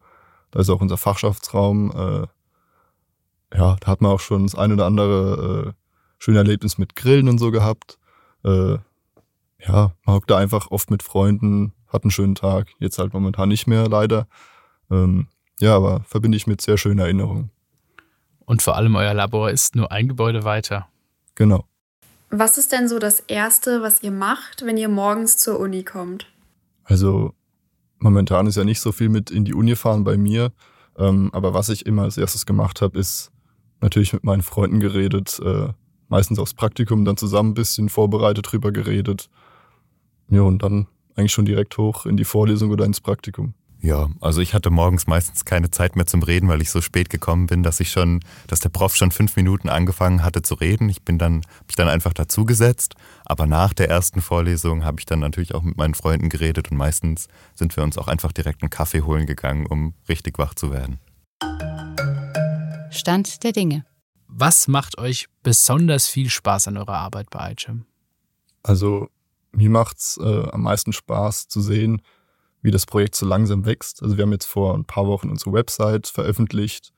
Da 0.52 0.60
ist 0.60 0.70
auch 0.70 0.82
unser 0.82 0.98
Fachschaftsraum. 0.98 1.92
Äh, 1.92 3.58
ja, 3.58 3.76
da 3.80 3.88
hat 3.88 4.02
man 4.02 4.12
auch 4.12 4.20
schon 4.20 4.44
das 4.44 4.56
ein 4.56 4.72
oder 4.72 4.86
andere 4.86 5.68
äh, 5.68 5.74
schöne 6.18 6.40
Erlebnis 6.40 6.78
mit 6.78 6.96
Grillen 6.96 7.30
und 7.30 7.38
so 7.38 7.52
gehabt. 7.52 7.98
Äh, 8.44 8.78
ja, 9.60 9.92
man 10.06 10.16
hockt 10.16 10.30
da 10.30 10.38
einfach 10.38 10.72
oft 10.72 10.92
mit 10.92 11.04
Freunden, 11.04 11.74
hat 11.88 12.04
einen 12.04 12.12
schönen 12.12 12.36
Tag. 12.36 12.68
Jetzt 12.80 13.00
halt 13.00 13.14
momentan 13.14 13.50
nicht 13.50 13.68
mehr, 13.68 13.88
leider. 13.90 14.28
Ähm, 14.92 15.28
ja, 15.60 15.76
aber 15.76 16.02
verbinde 16.02 16.38
ich 16.38 16.48
mit 16.48 16.62
sehr 16.62 16.78
schönen 16.78 17.00
Erinnerungen. 17.00 17.52
Und 18.46 18.62
vor 18.62 18.76
allem 18.76 18.96
euer 18.96 19.14
Labor 19.14 19.50
ist 19.50 19.76
nur 19.76 19.92
ein 19.92 20.08
Gebäude 20.08 20.44
weiter. 20.44 20.88
Genau. 21.34 21.66
Was 22.30 22.58
ist 22.58 22.72
denn 22.72 22.88
so 22.88 23.00
das 23.00 23.20
Erste, 23.22 23.82
was 23.82 24.04
ihr 24.04 24.12
macht, 24.12 24.66
wenn 24.66 24.78
ihr 24.78 24.90
morgens 24.90 25.38
zur 25.38 25.60
Uni 25.60 25.84
kommt? 25.84 26.28
Also 26.86 27.34
momentan 28.00 28.48
ist 28.48 28.56
ja 28.56 28.64
nicht 28.64 28.80
so 28.80 28.92
viel 28.92 29.10
mit 29.10 29.32
in 29.32 29.44
die 29.44 29.54
Uni 29.54 29.76
fahren 29.76 30.04
bei 30.04 30.18
mir. 30.18 30.54
Ähm, 30.98 31.30
aber 31.34 31.54
was 31.54 31.70
ich 31.70 31.86
immer 31.86 32.04
als 32.04 32.18
erstes 32.18 32.46
gemacht 32.46 32.82
habe, 32.82 32.98
ist 32.98 33.32
natürlich 33.82 34.14
mit 34.14 34.24
meinen 34.24 34.42
Freunden 34.42 34.80
geredet, 34.80 35.40
äh, 35.44 35.74
meistens 36.08 36.40
aufs 36.40 36.54
Praktikum, 36.54 37.04
dann 37.04 37.18
zusammen 37.18 37.50
ein 37.50 37.56
bisschen 37.56 37.90
vorbereitet 37.90 38.52
drüber 38.52 38.72
geredet. 38.72 39.30
Ja, 40.30 40.42
und 40.42 40.64
dann 40.64 40.88
eigentlich 41.16 41.34
schon 41.34 41.46
direkt 41.46 41.78
hoch 41.78 42.06
in 42.06 42.18
die 42.18 42.24
Vorlesung 42.24 42.72
oder 42.72 42.86
ins 42.86 43.02
Praktikum. 43.02 43.54
Ja, 43.86 44.10
also 44.20 44.42
ich 44.42 44.56
hatte 44.56 44.72
morgens 44.72 45.06
meistens 45.06 45.46
keine 45.46 45.70
Zeit 45.70 45.96
mehr 45.96 46.08
zum 46.08 46.24
Reden, 46.24 46.50
weil 46.50 46.60
ich 46.60 46.72
so 46.72 46.82
spät 46.82 47.12
gekommen 47.12 47.46
bin, 47.46 47.62
dass 47.62 47.80
ich 47.80 47.92
schon, 47.92 48.20
dass 48.48 48.60
der 48.60 48.70
Prof 48.70 48.96
schon 48.96 49.12
fünf 49.12 49.36
Minuten 49.36 49.70
angefangen 49.70 50.24
hatte 50.24 50.42
zu 50.42 50.56
reden. 50.56 50.90
Ich 50.90 51.04
bin 51.04 51.20
dann, 51.20 51.36
habe 51.36 51.68
ich 51.70 51.76
dann 51.76 51.88
einfach 51.88 52.12
dazugesetzt. 52.12 52.96
Aber 53.26 53.46
nach 53.46 53.76
der 53.76 53.88
ersten 53.88 54.24
Vorlesung 54.24 54.84
habe 54.84 55.00
ich 55.00 55.06
dann 55.06 55.20
natürlich 55.20 55.54
auch 55.54 55.62
mit 55.62 55.78
meinen 55.78 55.94
Freunden 55.94 56.30
geredet 56.30 56.72
und 56.72 56.78
meistens 56.78 57.28
sind 57.54 57.78
wir 57.78 57.84
uns 57.84 58.00
auch 58.00 58.08
einfach 58.08 58.32
direkt 58.32 58.64
einen 58.64 58.72
Kaffee 58.72 59.04
holen 59.04 59.28
gegangen, 59.28 59.68
um 59.68 59.94
richtig 60.10 60.40
wach 60.40 60.56
zu 60.56 60.72
werden. 60.72 60.98
Stand 62.90 63.44
der 63.44 63.52
Dinge. 63.52 63.86
Was 64.28 64.68
macht 64.68 64.98
euch 64.98 65.28
besonders 65.44 66.08
viel 66.08 66.32
Spaß 66.32 66.70
an 66.70 66.78
eurer 66.78 66.98
Arbeit 66.98 67.30
bei 67.30 67.52
iChim? 67.52 67.86
Also 68.64 69.10
mir 69.52 69.70
macht's 69.70 70.18
äh, 70.20 70.50
am 70.50 70.64
meisten 70.64 70.92
Spaß 70.92 71.50
zu 71.50 71.62
sehen, 71.62 72.02
wie 72.66 72.72
das 72.72 72.88
Projekt 72.88 73.16
so 73.16 73.28
langsam 73.28 73.66
wächst. 73.66 74.02
Also 74.02 74.18
wir 74.18 74.24
haben 74.24 74.32
jetzt 74.32 74.48
vor 74.48 74.74
ein 74.74 74.86
paar 74.86 75.06
Wochen 75.06 75.30
unsere 75.30 75.54
Website 75.54 76.08
veröffentlicht. 76.08 76.92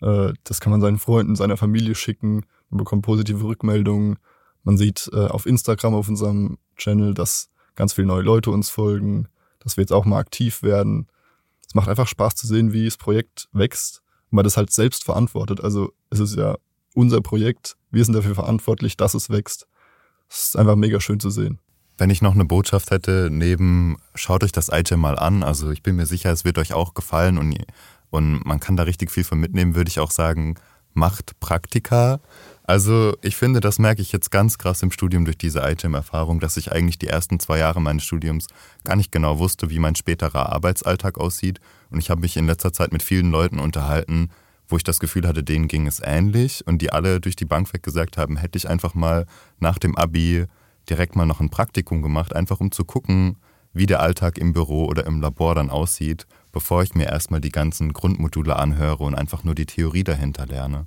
Äh, 0.00 0.32
das 0.44 0.60
kann 0.60 0.70
man 0.70 0.80
seinen 0.80 0.98
Freunden, 0.98 1.36
seiner 1.36 1.58
Familie 1.58 1.94
schicken. 1.94 2.46
Man 2.70 2.78
bekommt 2.78 3.02
positive 3.02 3.44
Rückmeldungen. 3.44 4.18
Man 4.64 4.78
sieht 4.78 5.10
äh, 5.12 5.26
auf 5.26 5.44
Instagram, 5.44 5.94
auf 5.94 6.08
unserem 6.08 6.56
Channel, 6.76 7.12
dass 7.12 7.50
ganz 7.74 7.92
viele 7.92 8.06
neue 8.06 8.22
Leute 8.22 8.50
uns 8.50 8.70
folgen, 8.70 9.28
dass 9.58 9.76
wir 9.76 9.82
jetzt 9.82 9.92
auch 9.92 10.06
mal 10.06 10.18
aktiv 10.18 10.62
werden. 10.62 11.06
Es 11.68 11.74
macht 11.74 11.90
einfach 11.90 12.08
Spaß 12.08 12.34
zu 12.34 12.46
sehen, 12.46 12.72
wie 12.72 12.86
das 12.86 12.96
Projekt 12.96 13.48
wächst 13.52 14.02
und 14.30 14.36
man 14.36 14.44
das 14.44 14.56
halt 14.56 14.72
selbst 14.72 15.04
verantwortet. 15.04 15.62
Also 15.62 15.92
es 16.08 16.18
ist 16.18 16.34
ja 16.34 16.56
unser 16.94 17.20
Projekt. 17.20 17.76
Wir 17.90 18.06
sind 18.06 18.14
dafür 18.14 18.34
verantwortlich, 18.34 18.96
dass 18.96 19.12
es 19.12 19.28
wächst. 19.28 19.68
Es 20.30 20.46
ist 20.46 20.56
einfach 20.56 20.76
mega 20.76 20.98
schön 20.98 21.20
zu 21.20 21.28
sehen. 21.28 21.58
Wenn 22.00 22.08
ich 22.08 22.22
noch 22.22 22.32
eine 22.32 22.46
Botschaft 22.46 22.92
hätte, 22.92 23.28
neben, 23.30 23.98
schaut 24.14 24.42
euch 24.42 24.52
das 24.52 24.70
Item 24.72 25.00
mal 25.00 25.18
an. 25.18 25.42
Also 25.42 25.70
ich 25.70 25.82
bin 25.82 25.96
mir 25.96 26.06
sicher, 26.06 26.32
es 26.32 26.46
wird 26.46 26.56
euch 26.56 26.72
auch 26.72 26.94
gefallen 26.94 27.36
und, 27.36 27.54
und 28.08 28.46
man 28.46 28.58
kann 28.58 28.78
da 28.78 28.84
richtig 28.84 29.10
viel 29.10 29.22
von 29.22 29.38
mitnehmen, 29.38 29.74
würde 29.74 29.90
ich 29.90 30.00
auch 30.00 30.10
sagen, 30.10 30.54
macht 30.94 31.38
Praktika. 31.40 32.20
Also 32.64 33.14
ich 33.20 33.36
finde, 33.36 33.60
das 33.60 33.78
merke 33.78 34.00
ich 34.00 34.12
jetzt 34.12 34.30
ganz 34.30 34.56
krass 34.56 34.82
im 34.82 34.92
Studium 34.92 35.26
durch 35.26 35.36
diese 35.36 35.60
Item-Erfahrung, 35.60 36.40
dass 36.40 36.56
ich 36.56 36.72
eigentlich 36.72 36.98
die 36.98 37.08
ersten 37.08 37.38
zwei 37.38 37.58
Jahre 37.58 37.82
meines 37.82 38.04
Studiums 38.04 38.46
gar 38.82 38.96
nicht 38.96 39.12
genau 39.12 39.38
wusste, 39.38 39.68
wie 39.68 39.78
mein 39.78 39.94
späterer 39.94 40.50
Arbeitsalltag 40.54 41.18
aussieht. 41.18 41.60
Und 41.90 41.98
ich 41.98 42.08
habe 42.08 42.22
mich 42.22 42.38
in 42.38 42.46
letzter 42.46 42.72
Zeit 42.72 42.94
mit 42.94 43.02
vielen 43.02 43.30
Leuten 43.30 43.58
unterhalten, 43.58 44.30
wo 44.68 44.78
ich 44.78 44.84
das 44.84 45.00
Gefühl 45.00 45.28
hatte, 45.28 45.44
denen 45.44 45.68
ging 45.68 45.86
es 45.86 46.00
ähnlich 46.02 46.66
und 46.66 46.80
die 46.80 46.92
alle 46.92 47.20
durch 47.20 47.36
die 47.36 47.44
Bank 47.44 47.70
weg 47.74 47.82
gesagt 47.82 48.16
haben, 48.16 48.38
hätte 48.38 48.56
ich 48.56 48.70
einfach 48.70 48.94
mal 48.94 49.26
nach 49.58 49.78
dem 49.78 49.98
Abi 49.98 50.46
direkt 50.88 51.16
mal 51.16 51.26
noch 51.26 51.40
ein 51.40 51.50
Praktikum 51.50 52.02
gemacht, 52.02 52.34
einfach 52.34 52.60
um 52.60 52.70
zu 52.70 52.84
gucken, 52.84 53.36
wie 53.72 53.86
der 53.86 54.00
Alltag 54.00 54.38
im 54.38 54.52
Büro 54.52 54.86
oder 54.86 55.06
im 55.06 55.20
Labor 55.20 55.54
dann 55.54 55.70
aussieht, 55.70 56.26
bevor 56.52 56.82
ich 56.82 56.94
mir 56.94 57.06
erstmal 57.06 57.40
die 57.40 57.52
ganzen 57.52 57.92
Grundmodule 57.92 58.56
anhöre 58.56 59.04
und 59.04 59.14
einfach 59.14 59.44
nur 59.44 59.54
die 59.54 59.66
Theorie 59.66 60.04
dahinter 60.04 60.46
lerne. 60.46 60.86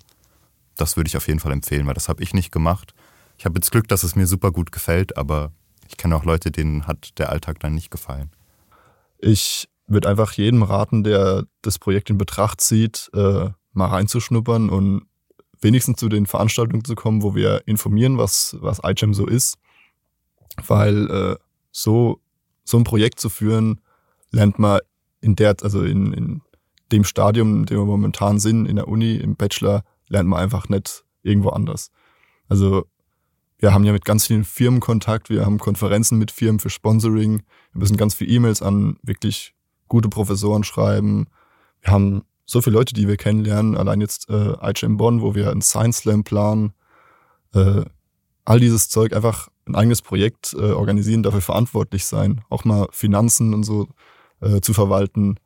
Das 0.76 0.98
würde 0.98 1.08
ich 1.08 1.18
auf 1.18 1.28
jeden 1.28 1.40
Fall 1.40 1.52
empfehlen, 1.52 1.88
weil 1.88 1.94
das 1.94 2.10
habe 2.10 2.24
ich 2.24 2.34
nicht 2.34 2.52
gemacht. 2.52 2.94
Ich 3.38 3.46
habe 3.46 3.56
jetzt 3.56 3.72
Glück, 3.72 3.88
dass 3.88 4.04
es 4.04 4.16
mir 4.16 4.28
super 4.28 4.52
gut 4.52 4.72
gefällt, 4.72 5.18
aber 5.18 5.52
ich 5.88 5.98
kenne 5.98 6.16
auch 6.16 6.26
Leute, 6.26 6.52
denen 6.52 6.88
hat 6.88 7.18
der 7.20 7.30
Alltag 7.30 7.60
dann 7.60 7.76
nicht 7.76 7.92
gefallen. 7.92 8.32
Ich 9.20 9.70
würde 9.88 10.10
einfach 10.10 10.34
jedem 10.34 10.64
raten, 10.64 11.04
der 11.04 11.46
das 11.62 11.80
Projekt 11.80 12.10
in 12.10 12.18
Betracht 12.18 12.62
zieht, 12.62 13.10
äh, 13.14 13.50
mal 13.74 13.88
reinzuschnuppern 13.88 14.70
und 14.70 15.06
wenigstens 15.62 15.98
zu 15.98 16.10
den 16.10 16.26
Veranstaltungen 16.26 16.84
zu 16.84 16.96
kommen, 16.96 17.22
wo 17.22 17.36
wir 17.36 17.64
informieren, 17.66 18.18
was, 18.18 18.58
was 18.60 18.82
iGEM 18.84 19.14
so 19.14 19.26
ist 19.26 19.58
weil 20.68 21.10
äh, 21.10 21.36
so, 21.72 22.22
so 22.64 22.78
ein 22.78 22.84
Projekt 22.84 23.20
zu 23.20 23.30
führen, 23.30 23.82
lernt 24.32 24.60
man 24.60 24.80
in 25.22 25.36
der, 25.36 25.56
also 25.62 25.84
in, 25.84 26.14
in 26.14 26.42
dem 26.92 27.04
Stadium, 27.04 27.62
in 27.62 27.66
dem 27.66 27.78
wir 27.80 27.86
momentan 27.86 28.40
sind, 28.40 28.66
in 28.66 28.76
der 28.76 28.88
Uni, 28.88 29.16
im 29.16 29.36
Bachelor, 29.36 29.84
lernt 30.08 30.30
man 30.30 30.40
einfach 30.40 30.70
nicht 30.70 31.04
irgendwo 31.24 31.50
anders. 31.50 31.92
Also 32.48 32.86
wir 33.58 33.74
haben 33.74 33.86
ja 33.86 33.94
mit 33.94 34.06
ganz 34.06 34.28
vielen 34.28 34.44
Firmen 34.44 34.80
Kontakt, 34.80 35.30
wir 35.30 35.46
haben 35.46 35.58
Konferenzen 35.58 36.18
mit 36.20 36.32
Firmen 36.32 36.60
für 36.60 36.70
Sponsoring, 36.70 37.44
wir 37.72 37.80
müssen 37.80 37.98
ganz 37.98 38.14
viele 38.14 38.32
E-Mails 38.32 38.62
an 38.62 38.98
wirklich 39.02 39.56
gute 39.88 40.10
Professoren 40.10 40.64
schreiben. 40.64 41.28
Wir 41.82 41.94
haben 41.94 42.24
so 42.46 42.62
viele 42.62 42.76
Leute, 42.76 42.94
die 42.94 43.08
wir 43.08 43.18
kennenlernen, 43.18 43.78
allein 43.78 44.02
jetzt 44.02 44.30
äh, 44.30 44.54
IGM 44.62 44.98
Bonn, 44.98 45.22
wo 45.22 45.34
wir 45.34 45.50
ein 45.52 45.62
Science 45.62 46.00
Slam 46.00 46.24
planen, 46.24 46.74
äh, 47.54 47.86
all 48.44 48.60
dieses 48.60 48.90
Zeug 48.90 49.14
einfach 49.14 49.48
ein 49.66 49.76
eigenes 49.76 50.02
Projekt 50.02 50.54
äh, 50.54 50.72
organisieren, 50.72 51.24
dafür 51.24 51.42
verantwortlich 51.42 52.06
sein, 52.06 52.42
auch 52.50 52.66
mal 52.66 52.88
Finanzen 52.92 53.54
und 53.54 53.64
so 53.64 53.88
äh, 54.42 54.62
zu 54.62 54.74
verwalten. 54.74 55.38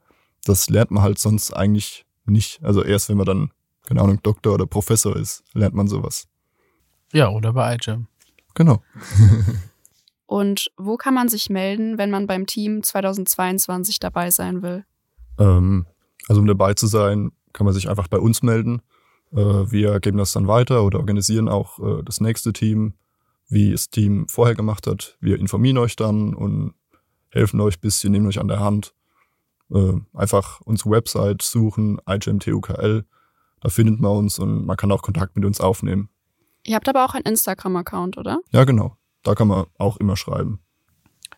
Das 0.43 0.69
lernt 0.69 0.91
man 0.91 1.03
halt 1.03 1.19
sonst 1.19 1.51
eigentlich 1.53 2.05
nicht. 2.25 2.63
Also 2.63 2.83
erst 2.83 3.09
wenn 3.09 3.17
man 3.17 3.25
dann, 3.25 3.51
keine 3.85 4.01
Ahnung, 4.01 4.19
Doktor 4.23 4.53
oder 4.53 4.65
Professor 4.65 5.15
ist, 5.15 5.43
lernt 5.53 5.75
man 5.75 5.87
sowas. 5.87 6.27
Ja, 7.13 7.29
oder 7.29 7.53
bei 7.53 7.75
iGEM. 7.75 8.07
Genau. 8.53 8.81
Und 10.25 10.71
wo 10.77 10.97
kann 10.97 11.13
man 11.13 11.29
sich 11.29 11.49
melden, 11.49 11.97
wenn 11.97 12.11
man 12.11 12.27
beim 12.27 12.45
Team 12.45 12.83
2022 12.83 13.99
dabei 13.99 14.29
sein 14.29 14.61
will? 14.61 14.83
Ähm, 15.39 15.85
also 16.27 16.41
um 16.41 16.47
dabei 16.47 16.73
zu 16.73 16.87
sein, 16.87 17.31
kann 17.53 17.65
man 17.65 17.73
sich 17.73 17.89
einfach 17.89 18.09
bei 18.09 18.19
uns 18.19 18.43
melden. 18.43 18.81
Äh, 19.31 19.37
wir 19.37 19.99
geben 20.01 20.17
das 20.17 20.33
dann 20.33 20.47
weiter 20.47 20.83
oder 20.83 20.99
organisieren 20.99 21.47
auch 21.47 21.79
äh, 21.79 22.03
das 22.03 22.19
nächste 22.19 22.51
Team, 22.51 22.93
wie 23.49 23.71
das 23.71 23.89
Team 23.89 24.27
vorher 24.27 24.55
gemacht 24.55 24.87
hat. 24.87 25.17
Wir 25.19 25.39
informieren 25.39 25.77
euch 25.77 25.95
dann 25.95 26.33
und 26.33 26.73
helfen 27.29 27.59
euch 27.61 27.77
ein 27.77 27.81
bisschen, 27.81 28.11
nehmen 28.11 28.27
euch 28.27 28.39
an 28.39 28.47
der 28.47 28.59
Hand. 28.59 28.93
Äh, 29.71 29.93
einfach 30.13 30.61
unsere 30.61 30.91
Website 30.91 31.41
suchen, 31.41 31.99
IGMTUKL. 32.07 33.05
Da 33.61 33.69
findet 33.69 33.99
man 33.99 34.11
uns 34.11 34.39
und 34.39 34.65
man 34.65 34.77
kann 34.77 34.91
auch 34.91 35.01
Kontakt 35.01 35.35
mit 35.35 35.45
uns 35.45 35.59
aufnehmen. 35.59 36.09
Ihr 36.63 36.75
habt 36.75 36.89
aber 36.89 37.05
auch 37.05 37.13
einen 37.13 37.25
Instagram-Account, 37.25 38.17
oder? 38.17 38.39
Ja, 38.51 38.65
genau. 38.65 38.97
Da 39.23 39.35
kann 39.35 39.47
man 39.47 39.65
auch 39.77 39.97
immer 39.97 40.15
schreiben. 40.15 40.59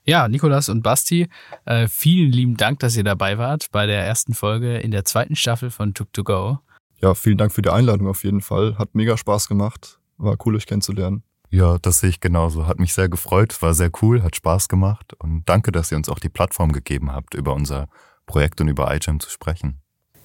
Ja, 0.05 0.27
Nikolas 0.27 0.69
und 0.69 0.81
Basti, 0.81 1.29
äh, 1.65 1.87
vielen 1.87 2.31
lieben 2.31 2.57
Dank, 2.57 2.79
dass 2.79 2.97
ihr 2.97 3.03
dabei 3.03 3.37
wart 3.37 3.71
bei 3.71 3.85
der 3.85 4.05
ersten 4.05 4.33
Folge 4.33 4.77
in 4.77 4.91
der 4.91 5.05
zweiten 5.05 5.35
Staffel 5.35 5.69
von 5.69 5.93
Tuk 5.93 6.11
to 6.13 6.23
Go. 6.23 6.59
Ja, 7.01 7.13
vielen 7.13 7.37
Dank 7.37 7.51
für 7.51 7.61
die 7.61 7.69
Einladung 7.69 8.07
auf 8.07 8.23
jeden 8.23 8.41
Fall. 8.41 8.77
Hat 8.77 8.95
mega 8.95 9.17
Spaß 9.17 9.47
gemacht. 9.47 9.99
War 10.17 10.35
cool, 10.45 10.55
euch 10.55 10.65
kennenzulernen. 10.65 11.23
Ja, 11.51 11.79
das 11.79 11.99
sehe 11.99 12.11
ich 12.11 12.19
genauso. 12.19 12.67
Hat 12.67 12.79
mich 12.79 12.93
sehr 12.93 13.09
gefreut, 13.09 13.59
war 13.63 13.73
sehr 13.73 13.89
cool, 14.01 14.21
hat 14.21 14.35
Spaß 14.35 14.69
gemacht 14.69 15.15
und 15.17 15.49
danke, 15.49 15.71
dass 15.71 15.91
ihr 15.91 15.97
uns 15.97 16.07
auch 16.07 16.19
die 16.19 16.29
Plattform 16.29 16.71
gegeben 16.71 17.11
habt, 17.11 17.33
über 17.33 17.55
unser 17.55 17.87
Projekt 18.27 18.61
und 18.61 18.67
über 18.67 18.93
iGEM 18.93 19.19
zu 19.19 19.31
sprechen. 19.31 19.81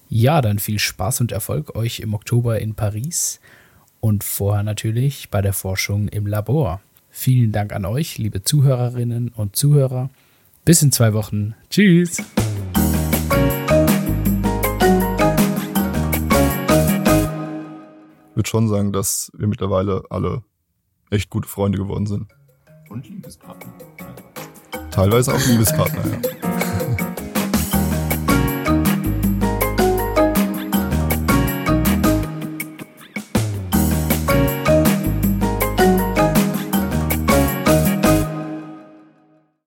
Ja, 0.08 0.42
dann 0.42 0.58
viel 0.58 0.78
Spaß 0.78 1.22
und 1.22 1.32
Erfolg 1.32 1.76
euch 1.76 2.00
im 2.00 2.12
Oktober 2.12 2.60
in 2.60 2.74
Paris 2.74 3.40
und 4.00 4.22
vorher 4.22 4.62
natürlich 4.62 5.30
bei 5.30 5.40
der 5.40 5.54
Forschung 5.54 6.08
im 6.08 6.26
Labor. 6.26 6.82
Vielen 7.08 7.52
Dank 7.52 7.72
an 7.72 7.86
euch, 7.86 8.18
liebe 8.18 8.42
Zuhörerinnen 8.42 9.30
und 9.30 9.56
Zuhörer. 9.56 10.10
Bis 10.66 10.82
in 10.82 10.92
zwei 10.92 11.14
Wochen. 11.14 11.54
Tschüss. 11.70 12.18
Ich 12.18 12.24
würde 18.36 18.48
schon 18.48 18.68
sagen, 18.68 18.92
dass 18.92 19.32
wir 19.34 19.46
mittlerweile 19.46 20.02
alle 20.10 20.42
echt 21.10 21.30
gute 21.30 21.48
Freunde 21.48 21.78
geworden 21.78 22.06
sind. 22.06 22.26
Und 22.88 23.08
Liebespartner. 23.08 23.72
Teilweise 24.90 25.34
auch 25.34 25.46
Liebespartner, 25.46 26.04
ja. 26.06 26.43